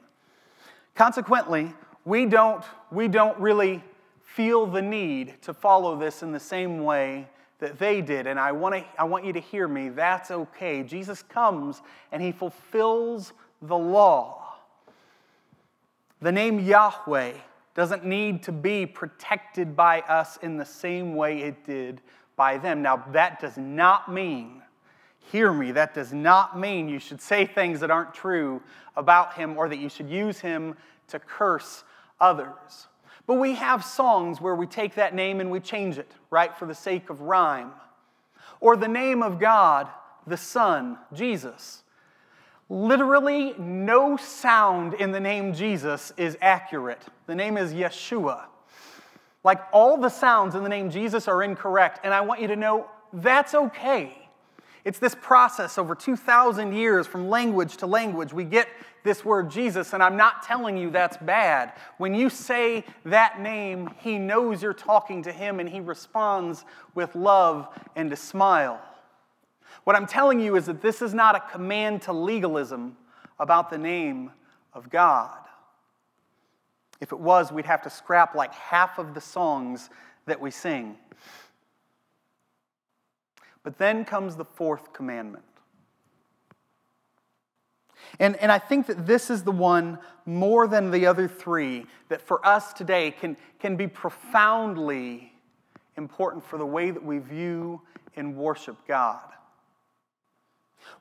Consequently, 0.95 1.73
we 2.05 2.27
don't, 2.27 2.65
we 2.91 3.09
don't 3.09 3.39
really 3.39 3.83
feel 4.23 4.67
the 4.67 4.83
need 4.83 5.41
to 5.43 5.53
follow 5.53 5.99
this 5.99 6.23
in 6.23 6.33
the 6.33 6.41
same 6.41 6.85
way 6.85 7.29
that 7.59 7.79
they 7.79 8.01
did. 8.01 8.27
And 8.27 8.39
I, 8.39 8.53
wanna, 8.53 8.85
I 8.99 9.05
want 9.05 9.25
you 9.25 9.33
to 9.33 9.41
hear 9.41 9.69
me. 9.69 9.91
That's 9.91 10.31
okay. 10.31 10.83
Jesus 10.83 11.23
comes 11.23 11.83
and 12.11 12.23
he 12.23 12.33
fulfills 12.33 13.33
the 13.63 13.77
law. 13.77 14.57
The 16.23 16.33
name 16.33 16.61
Yahweh 16.61 17.33
doesn't 17.75 18.05
need 18.05 18.43
to 18.43 18.53
be 18.53 18.85
protected 18.85 19.77
by 19.77 20.01
us 20.03 20.39
in 20.39 20.57
the 20.57 20.65
same 20.65 21.15
way 21.15 21.41
it 21.43 21.65
did 21.65 22.01
by 22.37 22.59
them. 22.59 22.83
Now, 22.83 23.05
that 23.13 23.41
does 23.41 23.57
not 23.57 24.13
mean, 24.13 24.63
hear 25.31 25.53
me, 25.53 25.73
that 25.73 25.95
does 25.95 26.13
not 26.13 26.59
mean 26.59 26.89
you 26.89 26.99
should 26.99 27.21
say 27.21 27.47
things 27.47 27.81
that 27.81 27.91
aren't 27.91 28.15
true 28.15 28.63
about 28.97 29.35
him 29.35 29.57
or 29.57 29.69
that 29.69 29.79
you 29.79 29.89
should 29.89 30.09
use 30.09 30.41
him 30.41 30.77
to 31.09 31.19
curse 31.19 31.85
others. 32.21 32.89
But 33.27 33.35
we 33.35 33.55
have 33.55 33.85
songs 33.85 34.41
where 34.41 34.55
we 34.55 34.67
take 34.67 34.97
that 34.97 35.15
name 35.15 35.41
and 35.41 35.51
we 35.51 35.61
change 35.61 35.99
it, 35.99 36.11
right, 36.31 36.57
for 36.57 36.67
the 36.67 36.75
sake 36.75 37.11
of 37.11 37.21
rhyme. 37.21 37.73
Or 38.61 38.77
the 38.77 38.89
name 38.89 39.23
of 39.23 39.39
God, 39.39 39.89
the 40.27 40.37
Son, 40.37 40.99
Jesus. 41.13 41.83
Literally, 42.69 43.55
no 43.59 44.17
sound 44.17 44.95
in 44.95 45.13
the 45.13 45.21
name 45.21 45.55
Jesus 45.55 46.13
is 46.17 46.37
accurate. 46.41 47.03
The 47.27 47.35
name 47.35 47.57
is 47.57 47.73
Yeshua. 47.73 48.45
Like 49.43 49.61
all 49.73 49.97
the 49.97 50.09
sounds 50.09 50.55
in 50.55 50.63
the 50.63 50.69
name 50.69 50.91
Jesus 50.91 51.27
are 51.27 51.43
incorrect, 51.43 52.01
and 52.05 52.13
I 52.13 52.21
want 52.21 52.41
you 52.41 52.49
to 52.49 52.57
know 52.57 52.87
that's 53.13 53.55
okay. 53.55 54.20
It's 54.85 54.99
this 54.99 55.15
process 55.15 55.79
over 55.79 55.95
2,000 55.95 56.73
years 56.73 57.07
from 57.07 57.29
language 57.29 57.77
to 57.79 57.87
language. 57.87 58.33
We 58.33 58.45
get 58.45 58.69
this 59.03 59.25
word 59.25 59.51
Jesus, 59.51 59.93
and 59.93 60.03
I'm 60.03 60.17
not 60.17 60.43
telling 60.43 60.77
you 60.77 60.91
that's 60.91 61.17
bad. 61.19 61.73
When 61.99 62.15
you 62.15 62.31
say 62.31 62.85
that 63.05 63.41
name, 63.41 63.91
He 63.99 64.19
knows 64.19 64.63
you're 64.63 64.73
talking 64.73 65.23
to 65.25 65.33
Him 65.33 65.61
and 65.61 65.69
He 65.69 65.81
responds 65.81 66.65
with 66.95 67.15
love 67.15 67.69
and 67.97 68.13
a 68.13 68.17
smile. 68.17 68.81
What 69.85 69.97
I'm 69.97 70.07
telling 70.07 70.41
you 70.41 70.57
is 70.57 70.67
that 70.67 70.83
this 70.83 71.03
is 71.03 71.15
not 71.15 71.37
a 71.37 71.41
command 71.53 72.03
to 72.03 72.13
legalism 72.13 72.97
about 73.39 73.71
the 73.71 73.79
name 73.79 74.31
of 74.75 74.91
God. 74.91 75.37
If 77.01 77.13
it 77.13 77.19
was, 77.19 77.51
we'd 77.51 77.65
have 77.65 77.83
to 77.83 77.91
scrap 77.91 78.35
like 78.35 78.53
half 78.53 78.99
of 78.99 79.15
the 79.15 79.21
songs 79.21 79.89
that 80.27 80.41
we 80.41 80.51
sing. 80.51 80.97
But 83.63 83.79
then 83.79 84.05
comes 84.05 84.37
the 84.37 84.45
fourth 84.45 84.93
commandment. 84.93 85.45
And, 88.19 88.37
and 88.37 88.51
I 88.51 88.59
think 88.59 88.87
that 88.87 89.07
this 89.07 89.31
is 89.31 89.45
the 89.45 89.53
one 89.53 89.99
more 90.27 90.67
than 90.67 90.91
the 90.91 91.07
other 91.07 91.29
three 91.29 91.87
that 92.09 92.21
for 92.21 92.45
us 92.47 92.73
today 92.73 93.11
can, 93.11 93.37
can 93.59 93.77
be 93.77 93.87
profoundly 93.87 95.33
important 95.97 96.45
for 96.45 96.59
the 96.59 96.67
way 96.67 96.91
that 96.91 97.05
we 97.05 97.19
view 97.19 97.83
and 98.17 98.37
worship 98.37 98.77
God. 98.89 99.21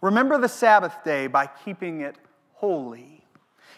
Remember 0.02 0.38
the 0.38 0.50
Sabbath 0.50 1.04
day 1.04 1.28
by 1.28 1.48
keeping 1.48 2.02
it 2.02 2.18
holy. 2.54 3.24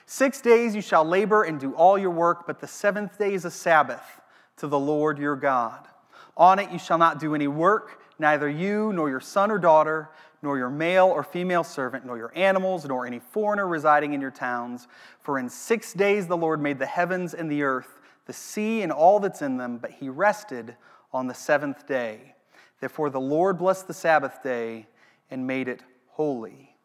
Six 0.05 0.41
days 0.41 0.75
you 0.75 0.81
shall 0.81 1.05
labor 1.05 1.43
and 1.43 1.59
do 1.59 1.73
all 1.73 1.97
your 1.97 2.11
work, 2.11 2.45
but 2.45 2.59
the 2.59 2.67
seventh 2.67 3.17
day 3.17 3.33
is 3.33 3.45
a 3.45 3.51
Sabbath 3.51 4.21
to 4.57 4.67
the 4.67 4.79
Lord 4.79 5.17
your 5.17 5.35
God. 5.35 5.87
On 6.35 6.59
it 6.59 6.71
you 6.71 6.79
shall 6.79 6.97
not 6.97 7.19
do 7.19 7.35
any 7.35 7.47
work, 7.47 8.00
neither 8.21 8.49
you, 8.49 8.93
nor 8.93 9.09
your 9.09 9.19
son 9.19 9.51
or 9.51 9.57
daughter, 9.57 10.09
nor 10.41 10.57
your 10.57 10.69
male 10.69 11.07
or 11.07 11.23
female 11.23 11.63
servant, 11.63 12.05
nor 12.05 12.17
your 12.17 12.31
animals, 12.35 12.85
nor 12.85 13.05
any 13.05 13.19
foreigner 13.19 13.67
residing 13.67 14.13
in 14.13 14.21
your 14.21 14.31
towns. 14.31 14.87
For 15.19 15.37
in 15.37 15.49
six 15.49 15.93
days 15.93 16.27
the 16.27 16.37
Lord 16.37 16.61
made 16.61 16.79
the 16.79 16.85
heavens 16.85 17.33
and 17.33 17.51
the 17.51 17.63
earth, 17.63 17.99
the 18.27 18.33
sea 18.33 18.81
and 18.81 18.91
all 18.91 19.19
that's 19.19 19.41
in 19.41 19.57
them, 19.57 19.77
but 19.77 19.91
he 19.91 20.07
rested 20.07 20.75
on 21.11 21.27
the 21.27 21.33
seventh 21.33 21.85
day. 21.85 22.35
Therefore 22.79 23.09
the 23.09 23.19
Lord 23.19 23.57
blessed 23.57 23.87
the 23.87 23.93
Sabbath 23.93 24.41
day 24.41 24.87
and 25.29 25.45
made 25.45 25.67
it 25.67 25.81
holy. 26.09 26.75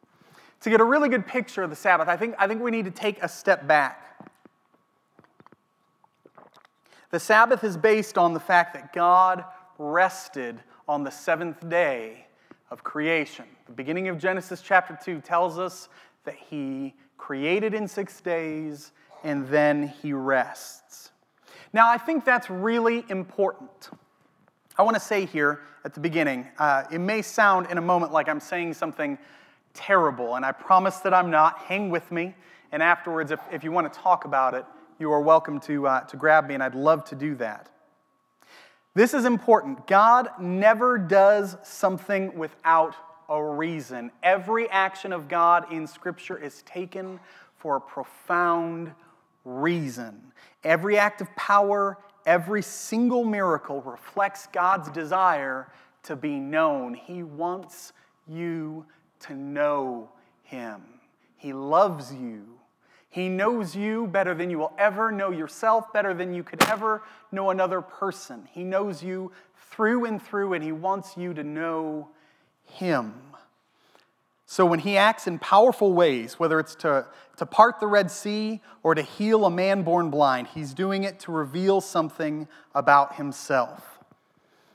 To 0.62 0.70
get 0.70 0.80
a 0.80 0.84
really 0.84 1.08
good 1.08 1.26
picture 1.26 1.62
of 1.62 1.70
the 1.70 1.76
Sabbath, 1.76 2.08
I 2.08 2.16
think, 2.16 2.34
I 2.38 2.48
think 2.48 2.62
we 2.62 2.70
need 2.70 2.86
to 2.86 2.90
take 2.90 3.22
a 3.22 3.28
step 3.28 3.66
back. 3.66 4.02
The 7.10 7.20
Sabbath 7.20 7.62
is 7.62 7.76
based 7.76 8.18
on 8.18 8.34
the 8.34 8.40
fact 8.40 8.74
that 8.74 8.92
God 8.92 9.44
rested 9.78 10.60
on 10.88 11.02
the 11.04 11.10
seventh 11.10 11.68
day 11.68 12.26
of 12.70 12.84
creation. 12.84 13.44
The 13.66 13.72
beginning 13.72 14.08
of 14.08 14.18
Genesis 14.18 14.62
chapter 14.62 14.98
2 15.02 15.20
tells 15.20 15.58
us 15.58 15.88
that 16.24 16.34
He 16.34 16.94
created 17.18 17.74
in 17.74 17.88
six 17.88 18.20
days 18.20 18.92
and 19.24 19.48
then 19.48 19.88
He 19.88 20.12
rests. 20.12 21.10
Now, 21.72 21.90
I 21.90 21.98
think 21.98 22.24
that's 22.24 22.48
really 22.48 23.04
important. 23.08 23.90
I 24.78 24.82
want 24.82 24.94
to 24.94 25.00
say 25.00 25.24
here 25.24 25.60
at 25.84 25.94
the 25.94 26.00
beginning, 26.00 26.46
uh, 26.58 26.84
it 26.92 26.98
may 26.98 27.22
sound 27.22 27.70
in 27.70 27.78
a 27.78 27.82
moment 27.82 28.12
like 28.12 28.28
I'm 28.28 28.40
saying 28.40 28.74
something 28.74 29.18
terrible, 29.74 30.36
and 30.36 30.44
I 30.44 30.52
promise 30.52 30.98
that 30.98 31.12
I'm 31.12 31.30
not. 31.30 31.58
Hang 31.58 31.90
with 31.90 32.10
me, 32.12 32.34
and 32.72 32.82
afterwards, 32.82 33.30
if, 33.30 33.40
if 33.52 33.64
you 33.64 33.72
want 33.72 33.92
to 33.92 33.98
talk 33.98 34.24
about 34.24 34.54
it, 34.54 34.64
you 34.98 35.12
are 35.12 35.20
welcome 35.20 35.60
to, 35.60 35.86
uh, 35.86 36.00
to 36.02 36.16
grab 36.16 36.46
me, 36.48 36.54
and 36.54 36.62
I'd 36.62 36.74
love 36.74 37.04
to 37.06 37.14
do 37.14 37.34
that. 37.36 37.68
This 38.96 39.12
is 39.12 39.26
important. 39.26 39.86
God 39.86 40.30
never 40.40 40.96
does 40.96 41.58
something 41.62 42.34
without 42.34 42.94
a 43.28 43.44
reason. 43.44 44.10
Every 44.22 44.70
action 44.70 45.12
of 45.12 45.28
God 45.28 45.70
in 45.70 45.86
Scripture 45.86 46.38
is 46.38 46.62
taken 46.62 47.20
for 47.58 47.76
a 47.76 47.80
profound 47.80 48.90
reason. 49.44 50.32
Every 50.64 50.96
act 50.96 51.20
of 51.20 51.28
power, 51.36 51.98
every 52.24 52.62
single 52.62 53.22
miracle 53.22 53.82
reflects 53.82 54.46
God's 54.46 54.88
desire 54.88 55.70
to 56.04 56.16
be 56.16 56.40
known. 56.40 56.94
He 56.94 57.22
wants 57.22 57.92
you 58.26 58.86
to 59.20 59.34
know 59.34 60.08
Him. 60.42 60.80
He 61.36 61.52
loves 61.52 62.14
you. 62.14 62.55
He 63.16 63.30
knows 63.30 63.74
you 63.74 64.06
better 64.08 64.34
than 64.34 64.50
you 64.50 64.58
will 64.58 64.74
ever 64.76 65.10
know 65.10 65.30
yourself, 65.30 65.90
better 65.90 66.12
than 66.12 66.34
you 66.34 66.42
could 66.42 66.62
ever 66.64 67.02
know 67.32 67.48
another 67.48 67.80
person. 67.80 68.46
He 68.52 68.62
knows 68.62 69.02
you 69.02 69.32
through 69.70 70.04
and 70.04 70.20
through, 70.20 70.52
and 70.52 70.62
He 70.62 70.70
wants 70.70 71.16
you 71.16 71.32
to 71.32 71.42
know 71.42 72.10
Him. 72.66 73.14
So 74.44 74.66
when 74.66 74.80
He 74.80 74.98
acts 74.98 75.26
in 75.26 75.38
powerful 75.38 75.94
ways, 75.94 76.38
whether 76.38 76.60
it's 76.60 76.74
to, 76.74 77.06
to 77.38 77.46
part 77.46 77.80
the 77.80 77.86
Red 77.86 78.10
Sea 78.10 78.60
or 78.82 78.94
to 78.94 79.00
heal 79.00 79.46
a 79.46 79.50
man 79.50 79.80
born 79.82 80.10
blind, 80.10 80.48
He's 80.48 80.74
doing 80.74 81.02
it 81.02 81.18
to 81.20 81.32
reveal 81.32 81.80
something 81.80 82.46
about 82.74 83.14
Himself. 83.14 83.98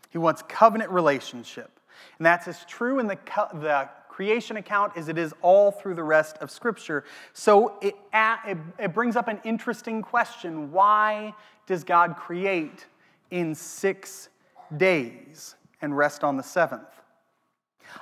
He 0.10 0.17
wants 0.17 0.41
covenant 0.47 0.89
relationship. 0.89 1.80
And 2.17 2.25
that's 2.25 2.47
as 2.47 2.65
true 2.65 2.97
in 2.97 3.06
the, 3.06 3.19
the 3.54 3.88
creation 4.12 4.58
account 4.58 4.91
as 4.97 5.08
it 5.08 5.17
is 5.17 5.34
all 5.41 5.71
through 5.71 5.95
the 5.95 6.04
rest 6.04 6.38
of 6.39 6.52
Scripture. 6.52 7.06
So 7.32 7.76
it, 7.82 7.95
it 8.13 8.93
brings 8.93 9.15
up 9.15 9.30
an 9.30 9.39
interesting 9.45 10.02
question 10.02 10.71
why 10.74 11.34
does 11.65 11.86
God 11.86 12.17
create 12.17 12.86
in 13.32 13.56
six 13.56 14.28
days 14.76 15.56
and 15.82 15.95
rest 15.95 16.26
on 16.26 16.36
the 16.36 16.43
seventh? 16.43 16.89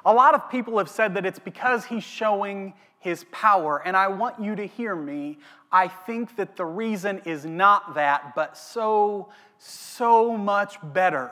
A 0.04 0.12
lot 0.12 0.34
of 0.34 0.50
people 0.50 0.80
have 0.80 0.90
said 0.90 1.14
that 1.14 1.28
it's 1.28 1.38
because 1.38 1.86
he's 1.86 2.04
showing 2.04 2.74
his 2.98 3.26
power, 3.32 3.82
and 3.86 3.96
I 3.96 4.08
want 4.08 4.42
you 4.42 4.56
to 4.56 4.66
hear 4.66 4.96
me. 4.96 5.38
I 5.72 5.88
think 5.88 6.36
that 6.38 6.56
the 6.56 6.66
reason 6.66 7.22
is 7.26 7.46
not 7.46 7.94
that, 7.94 8.34
but 8.36 8.58
so, 8.58 9.30
so 9.60 10.36
much 10.36 10.78
better 10.82 11.32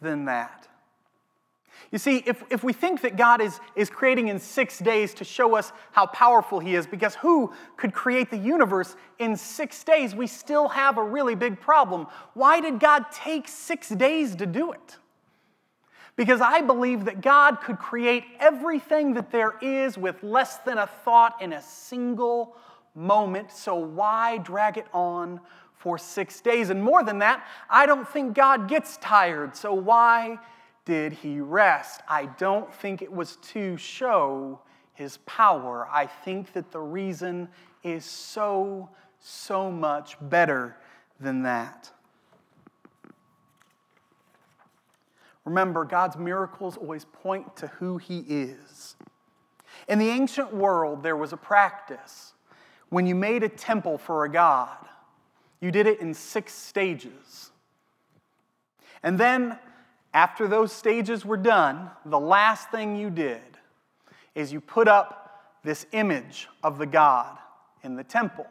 than 0.00 0.26
that. 0.26 0.68
You 1.90 1.98
see, 1.98 2.22
if, 2.26 2.42
if 2.50 2.64
we 2.64 2.72
think 2.72 3.02
that 3.02 3.16
God 3.16 3.40
is, 3.40 3.60
is 3.76 3.90
creating 3.90 4.28
in 4.28 4.38
six 4.38 4.78
days 4.78 5.14
to 5.14 5.24
show 5.24 5.54
us 5.54 5.72
how 5.92 6.06
powerful 6.06 6.58
He 6.58 6.74
is, 6.74 6.86
because 6.86 7.14
who 7.14 7.52
could 7.76 7.92
create 7.92 8.30
the 8.30 8.38
universe 8.38 8.96
in 9.18 9.36
six 9.36 9.84
days, 9.84 10.14
we 10.14 10.26
still 10.26 10.68
have 10.68 10.98
a 10.98 11.02
really 11.02 11.34
big 11.34 11.60
problem. 11.60 12.06
Why 12.34 12.60
did 12.60 12.80
God 12.80 13.06
take 13.12 13.48
six 13.48 13.88
days 13.88 14.34
to 14.36 14.46
do 14.46 14.72
it? 14.72 14.96
Because 16.16 16.40
I 16.40 16.60
believe 16.60 17.06
that 17.06 17.20
God 17.20 17.60
could 17.60 17.78
create 17.78 18.24
everything 18.38 19.14
that 19.14 19.32
there 19.32 19.54
is 19.60 19.98
with 19.98 20.22
less 20.22 20.58
than 20.58 20.78
a 20.78 20.86
thought 20.86 21.42
in 21.42 21.52
a 21.52 21.62
single 21.62 22.56
moment, 22.94 23.50
so 23.50 23.74
why 23.74 24.38
drag 24.38 24.78
it 24.78 24.86
on 24.92 25.40
for 25.76 25.98
six 25.98 26.40
days? 26.40 26.70
And 26.70 26.82
more 26.82 27.02
than 27.02 27.18
that, 27.18 27.44
I 27.68 27.86
don't 27.86 28.08
think 28.08 28.34
God 28.34 28.68
gets 28.68 28.96
tired, 28.98 29.56
so 29.56 29.74
why? 29.74 30.38
Did 30.84 31.12
he 31.12 31.40
rest? 31.40 32.02
I 32.08 32.26
don't 32.26 32.72
think 32.72 33.02
it 33.02 33.12
was 33.12 33.36
to 33.52 33.76
show 33.76 34.60
his 34.92 35.18
power. 35.26 35.88
I 35.90 36.06
think 36.06 36.52
that 36.52 36.70
the 36.70 36.80
reason 36.80 37.48
is 37.82 38.04
so, 38.04 38.90
so 39.18 39.70
much 39.70 40.16
better 40.20 40.76
than 41.20 41.42
that. 41.42 41.90
Remember, 45.44 45.84
God's 45.84 46.16
miracles 46.16 46.76
always 46.76 47.04
point 47.04 47.56
to 47.56 47.66
who 47.66 47.98
he 47.98 48.20
is. 48.28 48.96
In 49.88 49.98
the 49.98 50.08
ancient 50.08 50.54
world, 50.54 51.02
there 51.02 51.16
was 51.16 51.32
a 51.32 51.36
practice. 51.36 52.32
When 52.88 53.06
you 53.06 53.14
made 53.14 53.42
a 53.42 53.48
temple 53.48 53.98
for 53.98 54.24
a 54.24 54.30
god, 54.30 54.78
you 55.60 55.70
did 55.70 55.86
it 55.86 56.00
in 56.00 56.14
six 56.14 56.54
stages. 56.54 57.50
And 59.02 59.18
then 59.18 59.58
after 60.14 60.46
those 60.46 60.72
stages 60.72 61.26
were 61.26 61.36
done, 61.36 61.90
the 62.06 62.18
last 62.18 62.70
thing 62.70 62.96
you 62.96 63.10
did 63.10 63.42
is 64.34 64.52
you 64.52 64.60
put 64.60 64.86
up 64.86 65.52
this 65.64 65.86
image 65.92 66.48
of 66.62 66.78
the 66.78 66.86
God 66.86 67.36
in 67.82 67.96
the 67.96 68.04
temple. 68.04 68.46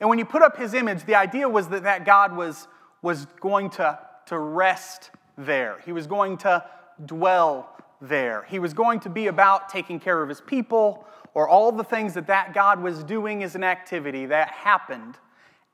And 0.00 0.08
when 0.08 0.18
you 0.18 0.24
put 0.24 0.42
up 0.42 0.56
his 0.56 0.74
image, 0.74 1.04
the 1.04 1.14
idea 1.14 1.48
was 1.48 1.68
that 1.68 1.84
that 1.84 2.04
God 2.04 2.36
was, 2.36 2.66
was 3.00 3.26
going 3.40 3.70
to, 3.70 3.98
to 4.26 4.38
rest 4.38 5.10
there. 5.38 5.80
He 5.84 5.92
was 5.92 6.06
going 6.06 6.38
to 6.38 6.64
dwell 7.06 7.70
there. 8.00 8.44
He 8.48 8.58
was 8.58 8.74
going 8.74 9.00
to 9.00 9.08
be 9.08 9.28
about 9.28 9.68
taking 9.68 10.00
care 10.00 10.20
of 10.20 10.28
his 10.28 10.40
people, 10.40 11.06
or 11.32 11.48
all 11.48 11.72
the 11.72 11.84
things 11.84 12.14
that 12.14 12.26
that 12.26 12.54
God 12.54 12.82
was 12.82 13.02
doing 13.04 13.42
as 13.42 13.54
an 13.54 13.64
activity 13.64 14.26
that 14.26 14.48
happened 14.48 15.16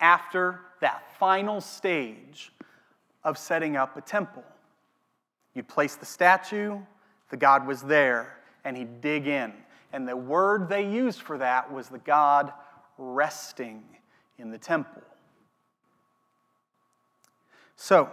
after 0.01 0.61
that 0.81 1.03
final 1.19 1.61
stage 1.61 2.53
of 3.25 3.37
setting 3.37 3.77
up 3.77 3.97
a 3.97 4.01
temple. 4.01 4.43
You'd 5.55 5.69
place 5.69 5.97
the 5.97 6.07
statue, 6.07 6.79
the 7.31 7.37
God 7.37 7.67
was 7.67 7.83
there, 7.83 8.37
and 8.65 8.77
he'd 8.77 9.01
dig 9.01 9.27
in. 9.27 9.53
And 9.93 10.07
the 10.07 10.17
word 10.17 10.69
they 10.69 10.89
used 10.89 11.21
for 11.21 11.39
that 11.39 11.73
was 11.73 11.89
the 11.89 11.99
God 11.99 12.53
resting 12.99 13.83
in 14.39 14.51
the 14.51 14.59
temple. 14.59 15.03
So, 17.77 18.11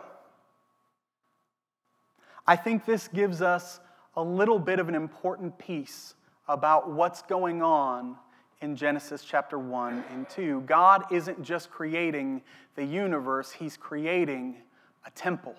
I 2.47 2.55
think 2.55 2.85
this 2.85 3.09
gives 3.09 3.41
us 3.41 3.79
a 4.15 4.23
little 4.23 4.57
bit 4.57 4.79
of 4.79 4.87
an 4.87 4.95
important 4.95 5.57
piece 5.57 6.15
about 6.47 6.89
what's 6.89 7.21
going 7.21 7.61
on 7.61 8.15
in 8.61 8.75
Genesis 8.75 9.23
chapter 9.23 9.59
1 9.59 10.03
and 10.11 10.27
2. 10.29 10.61
God 10.61 11.03
isn't 11.11 11.43
just 11.43 11.69
creating 11.69 12.41
the 12.75 12.83
universe, 12.83 13.51
He's 13.51 13.77
creating 13.77 14.55
a 15.05 15.11
temple. 15.11 15.55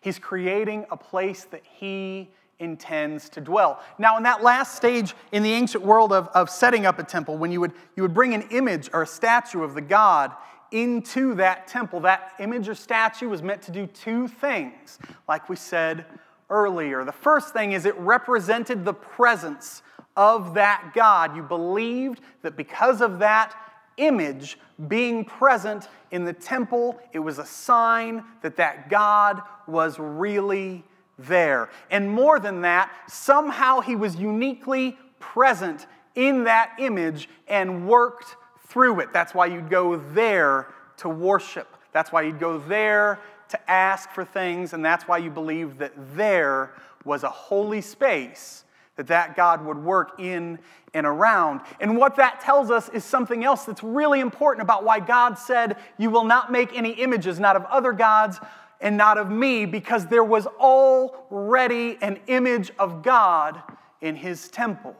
He's 0.00 0.18
creating 0.18 0.86
a 0.90 0.96
place 0.96 1.44
that 1.44 1.62
he 1.64 2.30
intends 2.58 3.28
to 3.30 3.40
dwell. 3.40 3.80
Now, 3.98 4.16
in 4.16 4.24
that 4.24 4.42
last 4.42 4.74
stage 4.74 5.14
in 5.32 5.42
the 5.42 5.52
ancient 5.52 5.84
world 5.84 6.12
of, 6.12 6.28
of 6.28 6.50
setting 6.50 6.86
up 6.86 6.98
a 6.98 7.04
temple, 7.04 7.38
when 7.38 7.52
you 7.52 7.60
would, 7.60 7.72
you 7.96 8.02
would 8.02 8.14
bring 8.14 8.34
an 8.34 8.42
image 8.50 8.90
or 8.92 9.02
a 9.02 9.06
statue 9.06 9.62
of 9.62 9.74
the 9.74 9.80
god 9.80 10.32
into 10.70 11.34
that 11.36 11.66
temple, 11.66 12.00
that 12.00 12.32
image 12.40 12.68
or 12.68 12.74
statue 12.74 13.28
was 13.28 13.42
meant 13.42 13.62
to 13.62 13.72
do 13.72 13.86
two 13.86 14.28
things, 14.28 14.98
like 15.26 15.48
we 15.48 15.56
said 15.56 16.04
earlier. 16.50 17.04
The 17.04 17.12
first 17.12 17.52
thing 17.52 17.72
is 17.72 17.84
it 17.84 17.96
represented 17.98 18.84
the 18.84 18.92
presence 18.92 19.82
of 20.16 20.54
that 20.54 20.92
God. 20.94 21.36
You 21.36 21.42
believed 21.42 22.20
that 22.42 22.56
because 22.56 23.00
of 23.00 23.20
that 23.20 23.54
image 23.98 24.58
being 24.88 25.24
present 25.24 25.88
in 26.10 26.24
the 26.24 26.32
temple, 26.32 26.98
it 27.12 27.18
was 27.18 27.38
a 27.38 27.44
sign 27.44 28.24
that 28.42 28.56
that 28.56 28.88
God 28.88 29.42
was 29.66 29.98
really 29.98 30.84
there. 31.18 31.68
And 31.90 32.10
more 32.10 32.38
than 32.40 32.62
that, 32.62 32.90
somehow 33.08 33.80
he 33.80 33.96
was 33.96 34.16
uniquely 34.16 34.96
present 35.18 35.86
in 36.14 36.44
that 36.44 36.72
image 36.78 37.28
and 37.48 37.88
worked 37.88 38.36
through 38.68 39.00
it. 39.00 39.12
That's 39.12 39.34
why 39.34 39.46
you'd 39.46 39.70
go 39.70 39.96
there 39.96 40.68
to 40.98 41.08
worship. 41.08 41.76
That's 41.92 42.12
why 42.12 42.22
you'd 42.22 42.40
go 42.40 42.58
there 42.58 43.20
to 43.48 43.70
ask 43.70 44.10
for 44.10 44.24
things, 44.24 44.74
and 44.74 44.84
that's 44.84 45.08
why 45.08 45.18
you 45.18 45.30
believe 45.30 45.78
that 45.78 45.92
there 46.16 46.74
was 47.04 47.22
a 47.22 47.30
holy 47.30 47.80
space 47.80 48.64
that 48.98 49.06
that 49.06 49.36
God 49.36 49.64
would 49.64 49.78
work 49.78 50.18
in 50.18 50.58
and 50.92 51.06
around. 51.06 51.60
And 51.80 51.96
what 51.96 52.16
that 52.16 52.40
tells 52.40 52.70
us 52.70 52.88
is 52.90 53.04
something 53.04 53.44
else 53.44 53.64
that's 53.64 53.82
really 53.82 54.20
important 54.20 54.62
about 54.62 54.84
why 54.84 55.00
God 55.00 55.38
said, 55.38 55.76
You 55.98 56.10
will 56.10 56.24
not 56.24 56.52
make 56.52 56.76
any 56.76 56.90
images, 56.90 57.38
not 57.40 57.56
of 57.56 57.64
other 57.66 57.92
gods 57.92 58.38
and 58.80 58.96
not 58.96 59.16
of 59.16 59.30
me, 59.30 59.66
because 59.66 60.06
there 60.06 60.24
was 60.24 60.46
already 60.46 61.96
an 62.02 62.18
image 62.26 62.70
of 62.78 63.02
God 63.02 63.62
in 64.00 64.16
his 64.16 64.48
temple. 64.48 64.96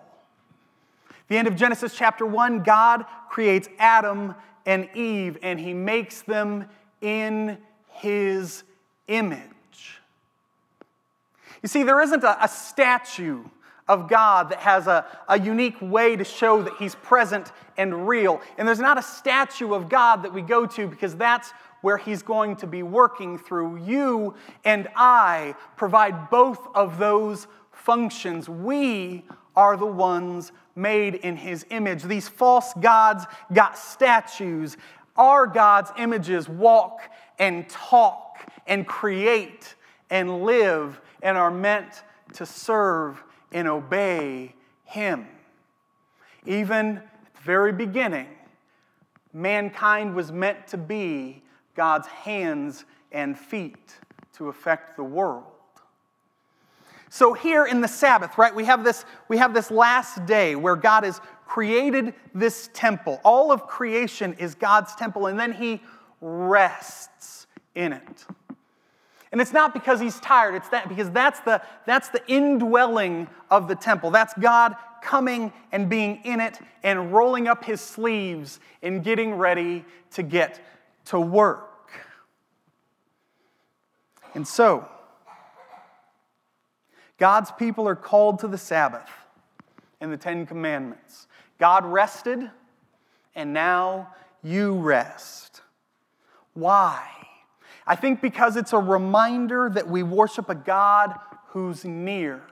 The 1.27 1.37
end 1.37 1.49
of 1.49 1.57
Genesis 1.57 1.95
chapter 1.95 2.25
1, 2.25 2.63
God 2.63 3.05
creates 3.29 3.69
Adam 3.79 4.35
and 4.65 4.89
Eve, 4.95 5.39
and 5.43 5.59
he 5.59 5.75
makes 5.75 6.23
them 6.23 6.67
in 7.01 7.59
his 7.89 8.63
image. 9.09 9.43
You 11.63 11.69
see, 11.69 11.83
there 11.83 12.01
isn't 12.01 12.23
a, 12.23 12.45
a 12.45 12.49
statue 12.49 13.43
of 13.89 14.09
God 14.09 14.51
that 14.51 14.59
has 14.59 14.87
a, 14.87 15.07
a 15.29 15.39
unique 15.39 15.81
way 15.81 16.17
to 16.17 16.25
show 16.25 16.63
that 16.63 16.75
he's 16.79 16.95
present 16.97 17.53
and 17.77 18.07
real. 18.07 18.41
And 18.59 18.69
there's 18.69 18.79
not 18.79 18.99
a 18.99 19.03
statue 19.03 19.75
of 19.75 19.89
God 19.89 20.23
that 20.23 20.33
we 20.33 20.43
go 20.43 20.67
to 20.67 20.87
because 20.87 21.17
that's 21.17 21.53
where 21.81 21.97
he's 21.97 22.23
going 22.23 22.57
to 22.57 22.67
be 22.67 22.83
working 22.83 23.39
through. 23.39 23.77
You 23.85 24.35
and 24.65 24.89
I 24.97 25.55
provide 25.77 26.31
both 26.31 26.67
of 26.75 26.99
those 26.99 27.47
functions. 27.73 28.49
We 28.49 29.25
are 29.57 29.77
the 29.77 29.87
ones 29.87 30.53
made 30.77 31.17
in 31.17 31.37
his 31.37 31.67
image. 31.71 32.03
These 32.03 32.29
false 32.29 32.73
gods 32.81 33.25
got 33.53 33.79
statues. 33.79 34.77
Our 35.17 35.47
God's 35.47 35.91
images 35.99 36.49
walk 36.49 37.01
and 37.39 37.69
talk 37.69 38.39
and 38.67 38.87
create 38.87 39.75
and 40.11 40.45
live 40.45 41.01
and 41.23 41.37
are 41.37 41.51
meant 41.51 42.03
to 42.35 42.47
serve 42.47 43.23
and 43.53 43.69
obey 43.69 44.55
Him. 44.85 45.27
Even 46.47 46.99
at 46.99 47.35
the 47.35 47.43
very 47.43 47.73
beginning, 47.73 48.29
mankind 49.33 50.15
was 50.15 50.33
meant 50.33 50.67
to 50.69 50.77
be 50.77 51.43
God's 51.75 52.07
hands 52.09 52.85
and 53.13 53.39
feet 53.39 53.97
to 54.35 54.49
affect 54.49 54.97
the 54.97 55.05
world. 55.05 55.45
So 57.11 57.33
here 57.33 57.65
in 57.65 57.81
the 57.81 57.89
Sabbath, 57.89 58.37
right, 58.37 58.55
we 58.55 58.65
have 58.65 58.85
this 58.85 59.05
we 59.29 59.39
have 59.39 59.55
this 59.55 59.71
last 59.71 60.27
day 60.27 60.55
where 60.57 60.77
God 60.77 61.05
has 61.05 61.21
created 61.47 62.15
this 62.35 62.69
temple. 62.75 63.21
All 63.25 63.51
of 63.51 63.67
creation 63.67 64.35
is 64.35 64.55
God's 64.55 64.95
temple 64.95 65.27
and 65.27 65.39
then 65.39 65.53
he 65.53 65.81
rests 66.21 67.47
in 67.75 67.95
it. 67.95 68.27
And 69.31 69.41
it's 69.41 69.53
not 69.53 69.75
because 69.75 70.01
he's 70.01 70.19
tired, 70.21 70.55
it's 70.55 70.69
that 70.71 70.89
because 70.89 71.11
that's 71.11 71.41
the, 71.41 71.63
that's 71.87 72.09
the 72.09 72.27
indwelling 72.29 73.29
of 73.51 73.69
the 73.69 73.75
temple. 73.75 74.11
That's 74.11 74.35
God 74.35 74.75
coming 75.03 75.53
and 75.71 75.89
being 75.89 76.21
in 76.25 76.41
it 76.41 76.59
and 76.83 77.13
rolling 77.13 77.47
up 77.47 77.65
his 77.65 77.81
sleeves 77.81 78.61
and 78.83 79.05
getting 79.05 79.35
ready 79.35 79.85
to 80.13 80.23
get 80.23 80.61
to 81.07 81.21
work. 81.21 81.65
And 84.35 84.47
so, 84.47 84.89
God's 87.19 87.51
people 87.53 87.89
are 87.89 87.97
called 87.97 88.39
to 88.41 88.49
the 88.49 88.59
Sabbath 88.59 89.09
and 90.01 90.13
the 90.13 90.17
Ten 90.17 90.47
Commandments. 90.47 91.27
God 91.59 91.85
rested, 91.85 92.51
and 93.35 93.53
now 93.53 94.15
you 94.43 94.75
rest. 94.75 95.63
Why? 96.55 97.18
I 97.89 97.97
think 97.97 98.21
because 98.21 98.57
it's 98.57 98.75
a 98.75 98.79
reminder 98.79 99.71
that 99.73 99.89
we 99.89 100.03
worship 100.03 100.51
a 100.51 100.55
God 100.55 101.15
who's 101.49 101.87
near. 101.87 102.43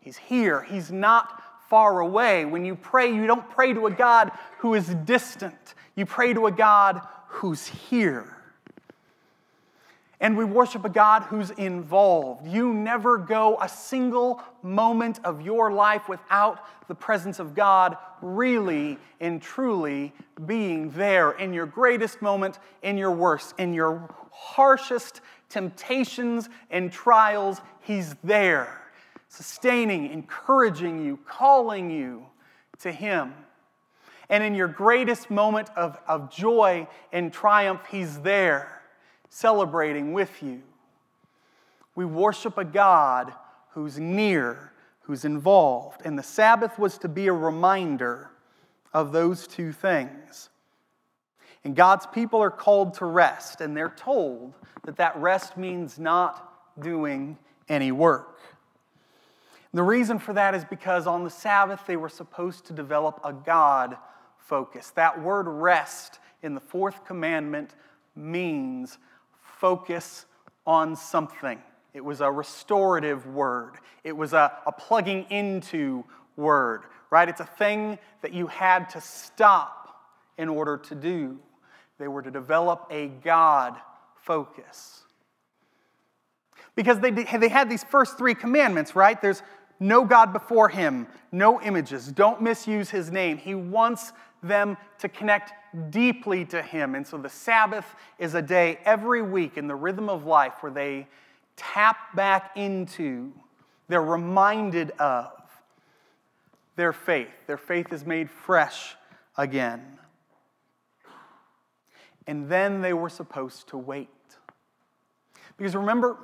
He's 0.00 0.16
here, 0.16 0.62
He's 0.62 0.90
not 0.90 1.42
far 1.68 2.00
away. 2.00 2.46
When 2.46 2.64
you 2.64 2.74
pray, 2.74 3.12
you 3.12 3.26
don't 3.26 3.48
pray 3.50 3.74
to 3.74 3.86
a 3.86 3.90
God 3.90 4.32
who 4.58 4.74
is 4.74 4.88
distant, 5.04 5.74
you 5.94 6.06
pray 6.06 6.32
to 6.32 6.46
a 6.46 6.52
God 6.52 7.02
who's 7.28 7.66
here. 7.66 8.35
And 10.18 10.36
we 10.36 10.44
worship 10.44 10.84
a 10.84 10.88
God 10.88 11.24
who's 11.24 11.50
involved. 11.50 12.46
You 12.46 12.72
never 12.72 13.18
go 13.18 13.58
a 13.60 13.68
single 13.68 14.42
moment 14.62 15.20
of 15.24 15.42
your 15.42 15.70
life 15.70 16.08
without 16.08 16.60
the 16.88 16.94
presence 16.94 17.38
of 17.38 17.54
God 17.54 17.98
really 18.22 18.98
and 19.20 19.42
truly 19.42 20.14
being 20.46 20.90
there 20.92 21.32
in 21.32 21.52
your 21.52 21.66
greatest 21.66 22.22
moment, 22.22 22.58
in 22.82 22.96
your 22.96 23.10
worst, 23.10 23.54
in 23.58 23.74
your 23.74 24.08
harshest 24.32 25.20
temptations 25.50 26.48
and 26.70 26.90
trials. 26.90 27.60
He's 27.80 28.14
there, 28.24 28.80
sustaining, 29.28 30.10
encouraging 30.10 31.04
you, 31.04 31.18
calling 31.26 31.90
you 31.90 32.24
to 32.78 32.90
Him. 32.90 33.34
And 34.30 34.42
in 34.42 34.54
your 34.54 34.68
greatest 34.68 35.30
moment 35.30 35.68
of, 35.76 35.98
of 36.08 36.32
joy 36.32 36.88
and 37.12 37.30
triumph, 37.30 37.82
He's 37.90 38.20
there 38.20 38.75
celebrating 39.36 40.14
with 40.14 40.42
you. 40.42 40.62
We 41.94 42.06
worship 42.06 42.56
a 42.56 42.64
God 42.64 43.34
who's 43.72 43.98
near, 43.98 44.72
who's 45.02 45.26
involved. 45.26 46.00
And 46.06 46.18
the 46.18 46.22
Sabbath 46.22 46.78
was 46.78 46.96
to 46.98 47.08
be 47.08 47.26
a 47.26 47.34
reminder 47.34 48.30
of 48.94 49.12
those 49.12 49.46
two 49.46 49.72
things. 49.72 50.48
And 51.64 51.76
God's 51.76 52.06
people 52.06 52.42
are 52.42 52.50
called 52.50 52.94
to 52.94 53.04
rest, 53.04 53.60
and 53.60 53.76
they're 53.76 53.92
told 53.94 54.54
that 54.84 54.96
that 54.96 55.14
rest 55.18 55.58
means 55.58 55.98
not 55.98 56.80
doing 56.80 57.36
any 57.68 57.92
work. 57.92 58.40
The 59.74 59.82
reason 59.82 60.18
for 60.18 60.32
that 60.32 60.54
is 60.54 60.64
because 60.64 61.06
on 61.06 61.24
the 61.24 61.30
Sabbath 61.30 61.82
they 61.86 61.96
were 61.96 62.08
supposed 62.08 62.64
to 62.66 62.72
develop 62.72 63.20
a 63.22 63.34
God 63.34 63.98
focus. 64.38 64.92
That 64.92 65.20
word 65.20 65.46
rest 65.46 66.20
in 66.42 66.54
the 66.54 66.60
fourth 66.60 67.04
commandment 67.04 67.74
means 68.14 68.96
focus 69.58 70.26
on 70.66 70.96
something. 70.96 71.58
It 71.94 72.04
was 72.04 72.20
a 72.20 72.30
restorative 72.30 73.26
word, 73.26 73.76
it 74.04 74.16
was 74.16 74.32
a, 74.32 74.52
a 74.66 74.72
plugging 74.72 75.26
into 75.30 76.04
word, 76.36 76.82
right? 77.10 77.28
It's 77.28 77.40
a 77.40 77.46
thing 77.46 77.98
that 78.22 78.32
you 78.32 78.46
had 78.46 78.90
to 78.90 79.00
stop 79.00 79.98
in 80.36 80.48
order 80.48 80.76
to 80.76 80.94
do. 80.94 81.38
They 81.98 82.08
were 82.08 82.22
to 82.22 82.30
develop 82.30 82.86
a 82.90 83.08
God 83.08 83.76
focus. 84.22 85.04
Because 86.74 87.00
they, 87.00 87.10
they 87.10 87.48
had 87.48 87.70
these 87.70 87.84
first 87.84 88.18
three 88.18 88.34
commandments, 88.34 88.94
right? 88.94 89.20
There's 89.20 89.42
no 89.80 90.04
God 90.04 90.32
before 90.32 90.68
him, 90.68 91.06
no 91.32 91.60
images, 91.62 92.08
don't 92.08 92.42
misuse 92.42 92.90
his 92.90 93.10
name. 93.10 93.38
He 93.38 93.54
wants 93.54 94.12
them 94.42 94.76
to 94.98 95.08
connect 95.08 95.52
deeply 95.90 96.44
to 96.46 96.62
Him. 96.62 96.94
And 96.94 97.06
so 97.06 97.18
the 97.18 97.28
Sabbath 97.28 97.86
is 98.18 98.34
a 98.34 98.42
day 98.42 98.78
every 98.84 99.22
week 99.22 99.56
in 99.56 99.66
the 99.66 99.74
rhythm 99.74 100.08
of 100.08 100.24
life 100.24 100.54
where 100.60 100.72
they 100.72 101.06
tap 101.56 102.14
back 102.14 102.52
into, 102.56 103.32
they're 103.88 104.02
reminded 104.02 104.90
of 104.92 105.32
their 106.76 106.92
faith. 106.92 107.28
Their 107.46 107.56
faith 107.56 107.92
is 107.92 108.04
made 108.04 108.30
fresh 108.30 108.94
again. 109.36 109.98
And 112.26 112.48
then 112.48 112.82
they 112.82 112.92
were 112.92 113.08
supposed 113.08 113.68
to 113.68 113.78
wait. 113.78 114.08
Because 115.56 115.74
remember, 115.74 116.18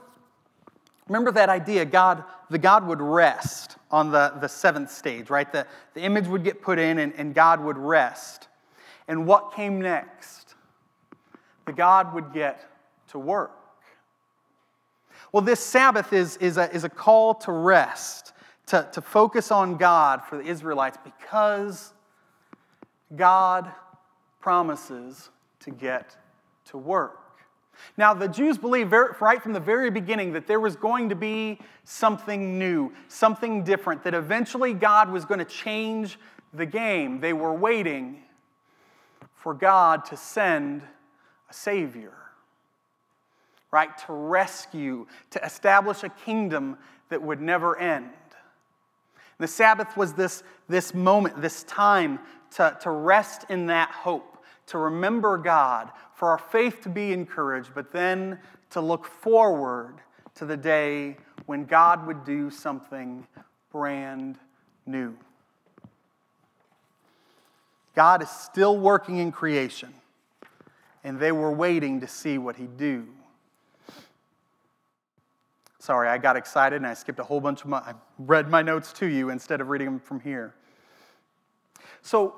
remember 1.08 1.30
that 1.32 1.48
idea 1.48 1.84
God, 1.84 2.24
the 2.50 2.58
God 2.58 2.86
would 2.86 3.00
rest 3.00 3.76
on 3.90 4.10
the, 4.10 4.34
the 4.40 4.48
seventh 4.48 4.90
stage, 4.90 5.30
right? 5.30 5.50
The, 5.50 5.66
the 5.94 6.00
image 6.00 6.26
would 6.26 6.44
get 6.44 6.60
put 6.60 6.78
in 6.78 6.98
and, 6.98 7.14
and 7.16 7.34
God 7.34 7.60
would 7.60 7.78
rest. 7.78 8.48
And 9.08 9.26
what 9.26 9.54
came 9.54 9.80
next? 9.80 10.54
The 11.66 11.72
God 11.72 12.14
would 12.14 12.32
get 12.32 12.64
to 13.08 13.18
work. 13.18 13.52
Well, 15.32 15.42
this 15.42 15.60
Sabbath 15.60 16.12
is, 16.12 16.36
is, 16.38 16.58
a, 16.58 16.70
is 16.74 16.84
a 16.84 16.88
call 16.88 17.34
to 17.36 17.52
rest, 17.52 18.32
to, 18.66 18.88
to 18.92 19.00
focus 19.00 19.50
on 19.50 19.76
God 19.76 20.22
for 20.22 20.36
the 20.36 20.44
Israelites 20.44 20.98
because 21.02 21.92
God 23.16 23.70
promises 24.40 25.30
to 25.60 25.70
get 25.70 26.16
to 26.66 26.78
work. 26.78 27.18
Now, 27.96 28.14
the 28.14 28.28
Jews 28.28 28.58
believed 28.58 28.92
right 28.92 29.42
from 29.42 29.52
the 29.52 29.60
very 29.60 29.90
beginning 29.90 30.32
that 30.34 30.46
there 30.46 30.60
was 30.60 30.76
going 30.76 31.08
to 31.08 31.14
be 31.14 31.58
something 31.84 32.58
new, 32.58 32.92
something 33.08 33.64
different, 33.64 34.04
that 34.04 34.14
eventually 34.14 34.74
God 34.74 35.10
was 35.10 35.24
going 35.24 35.38
to 35.38 35.44
change 35.44 36.18
the 36.52 36.66
game. 36.66 37.20
They 37.20 37.32
were 37.32 37.54
waiting 37.54 38.21
for 39.42 39.54
God 39.54 40.04
to 40.06 40.16
send 40.16 40.82
a 41.50 41.52
Savior, 41.52 42.14
right? 43.72 43.90
To 44.06 44.12
rescue, 44.12 45.06
to 45.30 45.44
establish 45.44 46.04
a 46.04 46.08
kingdom 46.08 46.78
that 47.08 47.20
would 47.20 47.40
never 47.40 47.76
end. 47.76 48.10
The 49.38 49.48
Sabbath 49.48 49.96
was 49.96 50.12
this, 50.12 50.44
this 50.68 50.94
moment, 50.94 51.42
this 51.42 51.64
time 51.64 52.20
to, 52.52 52.76
to 52.82 52.90
rest 52.90 53.46
in 53.50 53.66
that 53.66 53.90
hope, 53.90 54.38
to 54.66 54.78
remember 54.78 55.36
God, 55.38 55.90
for 56.14 56.28
our 56.28 56.38
faith 56.38 56.80
to 56.82 56.88
be 56.88 57.12
encouraged, 57.12 57.70
but 57.74 57.90
then 57.90 58.38
to 58.70 58.80
look 58.80 59.04
forward 59.04 59.96
to 60.36 60.46
the 60.46 60.56
day 60.56 61.16
when 61.46 61.64
God 61.64 62.06
would 62.06 62.24
do 62.24 62.48
something 62.48 63.26
brand 63.72 64.38
new. 64.86 65.16
God 67.94 68.22
is 68.22 68.30
still 68.30 68.78
working 68.78 69.18
in 69.18 69.32
creation, 69.32 69.92
and 71.04 71.18
they 71.18 71.32
were 71.32 71.52
waiting 71.52 72.00
to 72.00 72.08
see 72.08 72.38
what 72.38 72.56
He'd 72.56 72.76
do. 72.76 73.06
Sorry, 75.82 76.08
I 76.08 76.16
got 76.16 76.36
excited 76.36 76.76
and 76.76 76.86
I 76.86 76.94
skipped 76.94 77.18
a 77.18 77.24
whole 77.24 77.40
bunch 77.40 77.62
of 77.62 77.66
my, 77.66 77.78
I 77.78 77.94
read 78.16 78.48
my 78.48 78.62
notes 78.62 78.92
to 78.94 79.06
you 79.06 79.30
instead 79.30 79.60
of 79.60 79.68
reading 79.68 79.86
them 79.88 79.98
from 79.98 80.20
here. 80.20 80.54
So, 82.02 82.36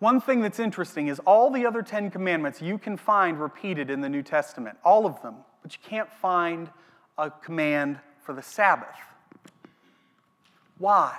one 0.00 0.20
thing 0.20 0.42
that's 0.42 0.58
interesting 0.58 1.08
is 1.08 1.18
all 1.20 1.50
the 1.50 1.64
other 1.64 1.80
Ten 1.80 2.10
Commandments 2.10 2.60
you 2.60 2.76
can 2.76 2.98
find 2.98 3.40
repeated 3.40 3.88
in 3.88 4.02
the 4.02 4.08
New 4.10 4.22
Testament, 4.22 4.76
all 4.84 5.06
of 5.06 5.22
them, 5.22 5.36
but 5.62 5.72
you 5.72 5.78
can't 5.82 6.12
find 6.12 6.68
a 7.16 7.30
command 7.30 7.98
for 8.22 8.34
the 8.34 8.42
Sabbath. 8.42 8.88
Why? 10.76 11.16